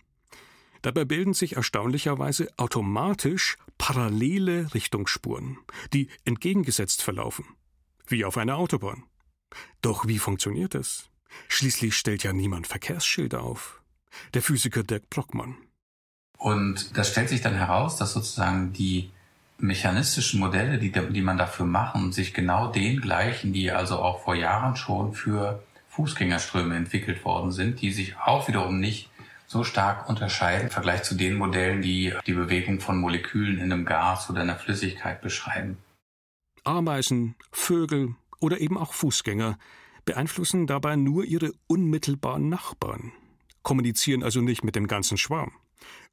Dabei 0.82 1.06
bilden 1.06 1.32
sich 1.32 1.56
erstaunlicherweise 1.56 2.50
automatisch 2.58 3.56
parallele 3.78 4.74
Richtungsspuren, 4.74 5.56
die 5.94 6.10
entgegengesetzt 6.26 7.00
verlaufen, 7.00 7.46
wie 8.06 8.26
auf 8.26 8.36
einer 8.36 8.58
Autobahn. 8.58 9.04
Doch 9.80 10.06
wie 10.06 10.18
funktioniert 10.18 10.74
es? 10.74 11.08
Schließlich 11.48 11.96
stellt 11.96 12.22
ja 12.22 12.34
niemand 12.34 12.66
Verkehrsschilder 12.66 13.42
auf. 13.42 13.80
Der 14.34 14.42
Physiker 14.42 14.82
Dirk 14.82 15.08
Brockmann. 15.08 15.56
Und 16.36 16.96
das 16.96 17.10
stellt 17.10 17.30
sich 17.30 17.40
dann 17.40 17.54
heraus, 17.54 17.96
dass 17.96 18.12
sozusagen 18.12 18.74
die 18.74 19.10
mechanistischen 19.58 20.40
Modelle, 20.40 20.78
die, 20.78 20.90
die 20.90 21.22
man 21.22 21.38
dafür 21.38 21.66
machen, 21.66 22.12
sich 22.12 22.34
genau 22.34 22.70
den 22.70 23.00
gleichen, 23.00 23.52
die 23.52 23.70
also 23.70 23.98
auch 23.98 24.22
vor 24.22 24.34
Jahren 24.34 24.76
schon 24.76 25.14
für 25.14 25.62
Fußgängerströme 25.88 26.76
entwickelt 26.76 27.24
worden 27.24 27.52
sind, 27.52 27.80
die 27.80 27.92
sich 27.92 28.16
auch 28.16 28.48
wiederum 28.48 28.80
nicht 28.80 29.10
so 29.46 29.62
stark 29.62 30.08
unterscheiden 30.08 30.64
im 30.64 30.70
Vergleich 30.70 31.04
zu 31.04 31.14
den 31.14 31.36
Modellen, 31.36 31.82
die 31.82 32.12
die 32.26 32.32
Bewegung 32.32 32.80
von 32.80 32.98
Molekülen 32.98 33.58
in 33.58 33.72
einem 33.72 33.84
Gas 33.84 34.28
oder 34.28 34.40
einer 34.40 34.56
Flüssigkeit 34.56 35.20
beschreiben. 35.20 35.78
Ameisen, 36.64 37.36
Vögel 37.52 38.16
oder 38.40 38.60
eben 38.60 38.76
auch 38.78 38.92
Fußgänger 38.92 39.58
beeinflussen 40.04 40.66
dabei 40.66 40.96
nur 40.96 41.24
ihre 41.24 41.52
unmittelbaren 41.66 42.48
Nachbarn, 42.48 43.12
kommunizieren 43.62 44.22
also 44.22 44.40
nicht 44.40 44.64
mit 44.64 44.74
dem 44.74 44.86
ganzen 44.86 45.16
Schwarm. 45.16 45.52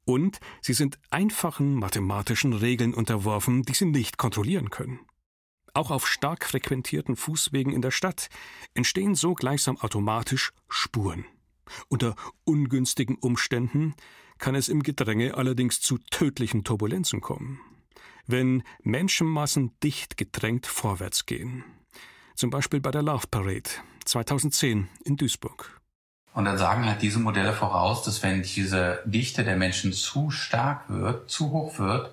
Und 0.04 0.40
sie 0.60 0.74
sind 0.74 0.98
einfachen 1.10 1.74
mathematischen 1.74 2.52
Regeln 2.52 2.94
unterworfen, 2.94 3.62
die 3.62 3.74
sie 3.74 3.86
nicht 3.86 4.18
kontrollieren 4.18 4.70
können. 4.70 5.00
Auch 5.74 5.90
auf 5.90 6.06
stark 6.06 6.44
frequentierten 6.44 7.16
Fußwegen 7.16 7.72
in 7.72 7.82
der 7.82 7.92
Stadt 7.92 8.28
entstehen 8.74 9.14
so 9.14 9.34
gleichsam 9.34 9.78
automatisch 9.78 10.52
Spuren. 10.68 11.24
Unter 11.88 12.14
ungünstigen 12.44 13.16
Umständen 13.16 13.94
kann 14.38 14.54
es 14.54 14.68
im 14.68 14.82
Gedränge 14.82 15.36
allerdings 15.36 15.80
zu 15.80 15.98
tödlichen 16.10 16.64
Turbulenzen 16.64 17.20
kommen. 17.20 17.60
Wenn 18.26 18.62
Menschenmassen 18.82 19.72
dicht 19.82 20.16
gedrängt 20.16 20.66
vorwärts 20.66 21.26
gehen. 21.26 21.64
Zum 22.34 22.50
Beispiel 22.50 22.80
bei 22.80 22.90
der 22.90 23.02
Love 23.02 23.26
Parade 23.30 23.70
2010 24.04 24.88
in 25.04 25.16
Duisburg. 25.16 25.81
Und 26.34 26.46
dann 26.46 26.56
sagen 26.56 26.86
halt 26.86 27.02
diese 27.02 27.18
Modelle 27.18 27.52
voraus, 27.52 28.02
dass 28.02 28.22
wenn 28.22 28.42
diese 28.42 29.00
Dichte 29.04 29.44
der 29.44 29.56
Menschen 29.56 29.92
zu 29.92 30.30
stark 30.30 30.84
wird, 30.88 31.30
zu 31.30 31.50
hoch 31.50 31.78
wird, 31.78 32.10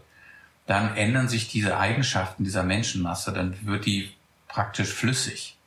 dann 0.66 0.96
ändern 0.96 1.30
sich 1.30 1.48
diese 1.48 1.78
Eigenschaften 1.78 2.44
dieser 2.44 2.64
Menschenmasse, 2.64 3.32
dann 3.32 3.66
wird 3.66 3.86
die 3.86 4.12
praktisch 4.48 4.94
flüssig. 4.94 5.58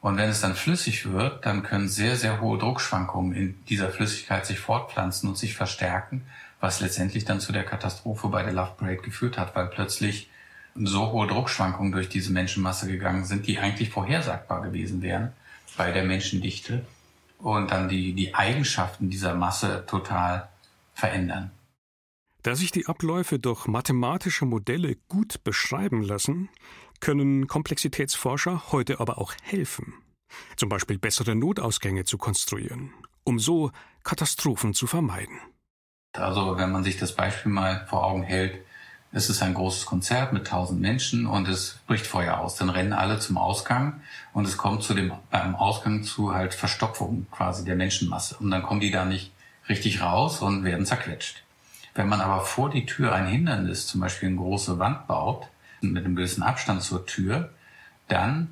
Und 0.00 0.16
wenn 0.16 0.28
es 0.28 0.40
dann 0.40 0.54
flüssig 0.54 1.10
wird, 1.12 1.46
dann 1.46 1.62
können 1.62 1.88
sehr, 1.88 2.16
sehr 2.16 2.40
hohe 2.40 2.58
Druckschwankungen 2.58 3.34
in 3.34 3.64
dieser 3.66 3.90
Flüssigkeit 3.90 4.44
sich 4.44 4.58
fortpflanzen 4.58 5.28
und 5.28 5.38
sich 5.38 5.54
verstärken, 5.54 6.26
was 6.60 6.80
letztendlich 6.80 7.24
dann 7.24 7.40
zu 7.40 7.52
der 7.52 7.64
Katastrophe 7.64 8.28
bei 8.28 8.42
der 8.42 8.52
Love 8.52 8.72
Parade 8.76 8.98
geführt 8.98 9.38
hat, 9.38 9.54
weil 9.54 9.66
plötzlich 9.66 10.28
so 10.74 11.12
hohe 11.12 11.26
Druckschwankungen 11.26 11.92
durch 11.92 12.08
diese 12.08 12.32
Menschenmasse 12.32 12.86
gegangen 12.86 13.24
sind, 13.24 13.46
die 13.46 13.58
eigentlich 13.58 13.90
vorhersagbar 13.90 14.62
gewesen 14.62 15.00
wären 15.00 15.32
bei 15.76 15.90
der 15.90 16.04
Menschendichte 16.04 16.84
und 17.44 17.70
dann 17.70 17.90
die, 17.90 18.14
die 18.14 18.34
Eigenschaften 18.34 19.10
dieser 19.10 19.34
Masse 19.34 19.84
total 19.86 20.48
verändern. 20.94 21.50
Da 22.42 22.54
sich 22.54 22.70
die 22.70 22.86
Abläufe 22.86 23.38
durch 23.38 23.66
mathematische 23.66 24.46
Modelle 24.46 24.96
gut 25.08 25.44
beschreiben 25.44 26.02
lassen, 26.02 26.48
können 27.00 27.46
Komplexitätsforscher 27.46 28.72
heute 28.72 28.98
aber 28.98 29.18
auch 29.18 29.34
helfen, 29.42 29.92
zum 30.56 30.70
Beispiel 30.70 30.98
bessere 30.98 31.34
Notausgänge 31.34 32.04
zu 32.04 32.16
konstruieren, 32.16 32.94
um 33.24 33.38
so 33.38 33.70
Katastrophen 34.04 34.72
zu 34.72 34.86
vermeiden. 34.86 35.38
Also 36.16 36.56
wenn 36.56 36.72
man 36.72 36.82
sich 36.82 36.96
das 36.96 37.14
Beispiel 37.14 37.52
mal 37.52 37.86
vor 37.88 38.04
Augen 38.04 38.22
hält, 38.22 38.64
es 39.16 39.30
ist 39.30 39.42
ein 39.42 39.54
großes 39.54 39.86
Konzert 39.86 40.32
mit 40.32 40.48
tausend 40.48 40.80
Menschen 40.80 41.26
und 41.26 41.48
es 41.48 41.78
bricht 41.86 42.04
Feuer 42.04 42.38
aus. 42.38 42.56
Dann 42.56 42.68
rennen 42.68 42.92
alle 42.92 43.20
zum 43.20 43.38
Ausgang 43.38 44.00
und 44.32 44.44
es 44.44 44.56
kommt 44.56 44.82
zu 44.82 44.92
dem, 44.92 45.12
beim 45.30 45.54
Ausgang 45.54 46.02
zu 46.02 46.34
halt 46.34 46.52
Verstopfung 46.52 47.28
quasi 47.30 47.64
der 47.64 47.76
Menschenmasse. 47.76 48.36
Und 48.40 48.50
dann 48.50 48.64
kommen 48.64 48.80
die 48.80 48.90
da 48.90 49.04
nicht 49.04 49.30
richtig 49.68 50.02
raus 50.02 50.42
und 50.42 50.64
werden 50.64 50.84
zerquetscht. 50.84 51.44
Wenn 51.94 52.08
man 52.08 52.20
aber 52.20 52.40
vor 52.40 52.70
die 52.70 52.86
Tür 52.86 53.14
ein 53.14 53.28
Hindernis, 53.28 53.86
zum 53.86 54.00
Beispiel 54.00 54.28
eine 54.28 54.38
große 54.38 54.80
Wand 54.80 55.06
baut, 55.06 55.46
mit 55.80 56.04
einem 56.04 56.16
gewissen 56.16 56.42
Abstand 56.42 56.82
zur 56.82 57.06
Tür, 57.06 57.50
dann 58.08 58.50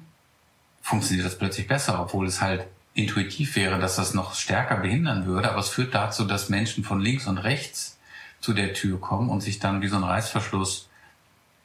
funktioniert 0.81 1.27
das 1.27 1.39
plötzlich 1.39 1.67
besser, 1.67 2.01
obwohl 2.01 2.27
es 2.27 2.41
halt 2.41 2.67
intuitiv 2.95 3.57
wäre, 3.57 3.81
dass 3.81 3.97
das 3.97 4.15
noch 4.15 4.35
stärker 4.35 4.77
behindern 4.77 5.27
würde. 5.27 5.51
Aber 5.51 5.59
es 5.59 5.71
führt 5.71 5.93
dazu, 5.93 6.25
dass 6.25 6.51
Menschen 6.51 6.85
von 6.85 7.01
links 7.01 7.27
und 7.27 7.39
rechts 7.39 7.92
zu 8.43 8.53
der 8.53 8.75
Tür 8.75 9.01
kommen 9.01 9.31
und 9.31 9.41
sich 9.41 9.59
dann 9.59 9.81
wie 9.81 9.89
so 9.89 9.97
ein 9.97 10.05
Reißverschluss 10.05 10.91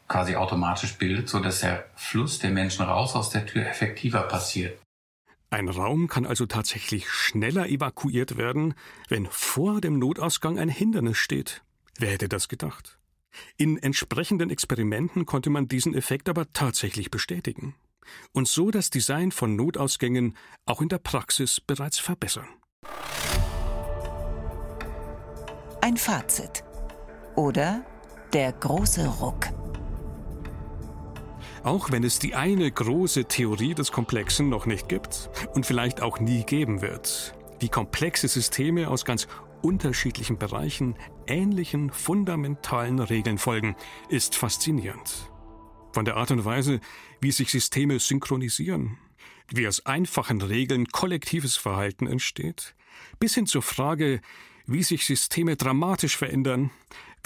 quasi 0.07 0.35
automatisch 0.35 0.97
bildet, 0.97 1.27
so 1.27 1.39
dass 1.39 1.59
der 1.59 1.85
Fluss 1.95 2.39
der 2.39 2.51
Menschen 2.51 2.85
raus 2.85 3.15
aus 3.15 3.29
der 3.29 3.45
Tür 3.45 3.67
effektiver 3.67 4.21
passiert. 4.21 4.79
Ein 5.49 5.69
Raum 5.69 6.07
kann 6.07 6.25
also 6.25 6.45
tatsächlich 6.45 7.09
schneller 7.09 7.67
evakuiert 7.67 8.37
werden, 8.37 8.73
wenn 9.07 9.27
vor 9.27 9.81
dem 9.81 9.97
Notausgang 9.97 10.59
ein 10.59 10.69
Hindernis 10.69 11.17
steht. 11.17 11.63
Wer 11.97 12.11
hätte 12.11 12.29
das 12.29 12.47
gedacht? 12.47 12.99
In 13.55 13.77
entsprechenden 13.77 14.49
Experimenten 14.49 15.25
konnte 15.25 15.49
man 15.49 15.67
diesen 15.67 15.93
Effekt 15.93 16.29
aber 16.29 16.51
tatsächlich 16.53 17.11
bestätigen 17.11 17.75
und 18.33 18.47
so 18.47 18.71
das 18.71 18.89
Design 18.89 19.31
von 19.31 19.55
Notausgängen 19.55 20.37
auch 20.65 20.81
in 20.81 20.89
der 20.89 20.99
Praxis 20.99 21.59
bereits 21.61 21.99
verbessern. 21.99 22.47
Ein 25.81 25.97
Fazit 25.97 26.63
oder 27.37 27.85
der 28.33 28.51
große 28.51 29.07
Ruck. 29.07 29.47
Auch 31.63 31.91
wenn 31.91 32.03
es 32.03 32.19
die 32.19 32.35
eine 32.35 32.69
große 32.69 33.25
Theorie 33.25 33.73
des 33.73 33.91
Komplexen 33.91 34.49
noch 34.49 34.65
nicht 34.65 34.89
gibt 34.89 35.29
und 35.53 35.65
vielleicht 35.65 36.01
auch 36.01 36.19
nie 36.19 36.43
geben 36.43 36.81
wird, 36.81 37.35
wie 37.59 37.69
komplexe 37.69 38.27
Systeme 38.27 38.89
aus 38.89 39.05
ganz 39.05 39.27
unterschiedlichen 39.61 40.37
Bereichen 40.37 40.95
ähnlichen 41.27 41.91
fundamentalen 41.91 42.99
Regeln 42.99 43.37
folgen, 43.37 43.75
ist 44.09 44.35
faszinierend. 44.35 45.31
Von 45.93 46.05
der 46.05 46.17
Art 46.17 46.31
und 46.31 46.43
Weise, 46.45 46.79
wie 47.21 47.31
sich 47.31 47.51
Systeme 47.51 47.99
synchronisieren, 47.99 48.97
wie 49.49 49.67
aus 49.67 49.85
einfachen 49.85 50.41
Regeln 50.41 50.87
kollektives 50.87 51.55
Verhalten 51.55 52.07
entsteht, 52.07 52.75
bis 53.19 53.35
hin 53.35 53.45
zur 53.45 53.61
Frage, 53.61 54.21
wie 54.67 54.83
sich 54.83 55.05
Systeme 55.05 55.55
dramatisch 55.55 56.17
verändern, 56.17 56.69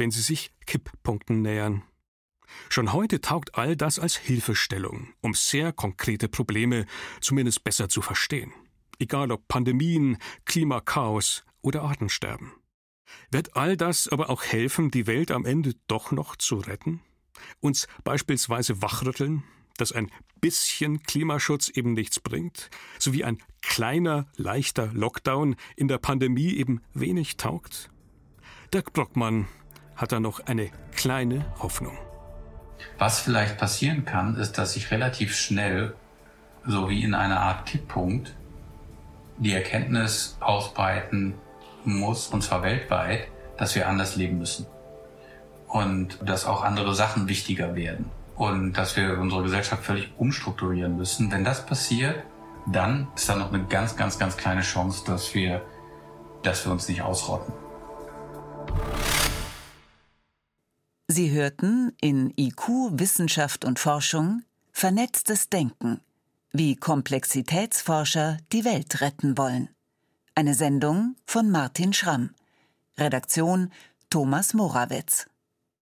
wenn 0.02 0.10
sie 0.10 0.22
sich 0.22 0.52
Kipppunkten 0.66 1.44
nähern. 1.44 1.84
Schon 2.70 2.92
heute 2.92 3.22
taugt 3.22 3.54
all 3.54 3.76
das 3.76 4.00
als 4.00 4.18
Hilfestellung, 4.18 5.14
um 5.22 5.36
sehr 5.36 5.72
konkrete 5.74 6.28
Probleme 6.28 6.88
zumindest 7.22 7.64
besser 7.64 7.88
zu 7.88 8.02
verstehen. 8.02 8.52
Egal 8.98 9.32
ob 9.32 9.48
Pandemien, 9.48 10.18
Klimakaos 10.46 11.44
oder 11.62 11.84
Artensterben. 11.84 12.52
Wird 13.30 13.56
all 13.56 13.78
das 13.78 14.08
aber 14.08 14.32
auch 14.32 14.42
helfen, 14.42 14.90
die 14.90 15.06
Welt 15.06 15.30
am 15.30 15.46
Ende 15.46 15.76
doch 15.86 16.12
noch 16.12 16.36
zu 16.36 16.56
retten? 16.56 17.02
Uns 17.60 17.88
beispielsweise 18.04 18.82
wachrütteln, 18.82 19.44
dass 19.78 19.92
ein 19.92 20.10
bisschen 20.40 21.04
Klimaschutz 21.04 21.70
eben 21.70 21.94
nichts 21.94 22.20
bringt, 22.20 22.72
sowie 22.98 23.24
ein 23.24 23.38
kleiner, 23.62 24.32
leichter 24.36 24.92
Lockdown 24.94 25.58
in 25.76 25.88
der 25.88 26.00
Pandemie 26.00 26.56
eben 26.56 26.82
wenig 26.96 27.38
taugt? 27.38 27.92
Dirk 28.74 28.94
Brockmann 28.94 29.48
hat 30.02 30.12
da 30.12 30.20
noch 30.20 30.40
eine 30.48 30.72
kleine 30.96 31.46
Hoffnung. 31.60 31.96
Was 32.98 33.20
vielleicht 33.20 33.58
passieren 33.58 34.04
kann, 34.04 34.36
ist, 34.36 34.58
dass 34.58 34.74
sich 34.74 34.90
relativ 34.90 35.36
schnell, 35.36 35.94
so 36.66 36.90
wie 36.90 37.04
in 37.04 37.14
einer 37.14 37.40
Art 37.40 37.68
Kipppunkt, 37.68 38.34
die 39.38 39.54
Erkenntnis 39.54 40.38
ausbreiten 40.40 41.36
muss, 41.86 42.28
und 42.28 42.44
zwar 42.44 42.64
weltweit, 42.64 43.28
dass 43.58 43.76
wir 43.76 43.88
anders 43.88 44.16
leben 44.16 44.40
müssen. 44.40 44.66
Und 45.68 46.18
dass 46.28 46.46
auch 46.46 46.64
andere 46.64 46.96
Sachen 46.96 47.28
wichtiger 47.28 47.76
werden 47.76 48.10
und 48.36 48.74
dass 48.74 48.98
wir 48.98 49.20
unsere 49.20 49.44
Gesellschaft 49.44 49.84
völlig 49.84 50.12
umstrukturieren 50.18 50.98
müssen. 50.98 51.32
Wenn 51.32 51.44
das 51.44 51.66
passiert, 51.66 52.24
dann 52.66 53.08
ist 53.16 53.30
da 53.30 53.36
noch 53.36 53.54
eine 53.54 53.64
ganz, 53.66 53.96
ganz, 53.96 54.20
ganz 54.20 54.36
kleine 54.36 54.62
Chance, 54.62 55.04
dass 55.06 55.34
wir, 55.34 55.62
dass 56.44 56.66
wir 56.66 56.72
uns 56.72 56.88
nicht 56.88 57.04
ausrotten. 57.04 57.54
Sie 61.14 61.32
hörten 61.32 61.92
in 62.00 62.32
IQ 62.38 62.92
Wissenschaft 62.92 63.66
und 63.66 63.80
Forschung 63.80 64.44
Vernetztes 64.72 65.50
Denken, 65.50 66.00
wie 66.54 66.78
Komplexitätsforscher 66.78 68.38
die 68.54 68.64
Welt 68.64 69.02
retten 69.02 69.38
wollen. 69.38 69.68
Eine 70.36 70.54
Sendung 70.54 71.18
von 71.26 71.52
Martin 71.52 71.92
Schramm. 71.92 72.30
Redaktion 72.98 73.74
Thomas 74.10 74.54
Morawetz. 74.54 75.26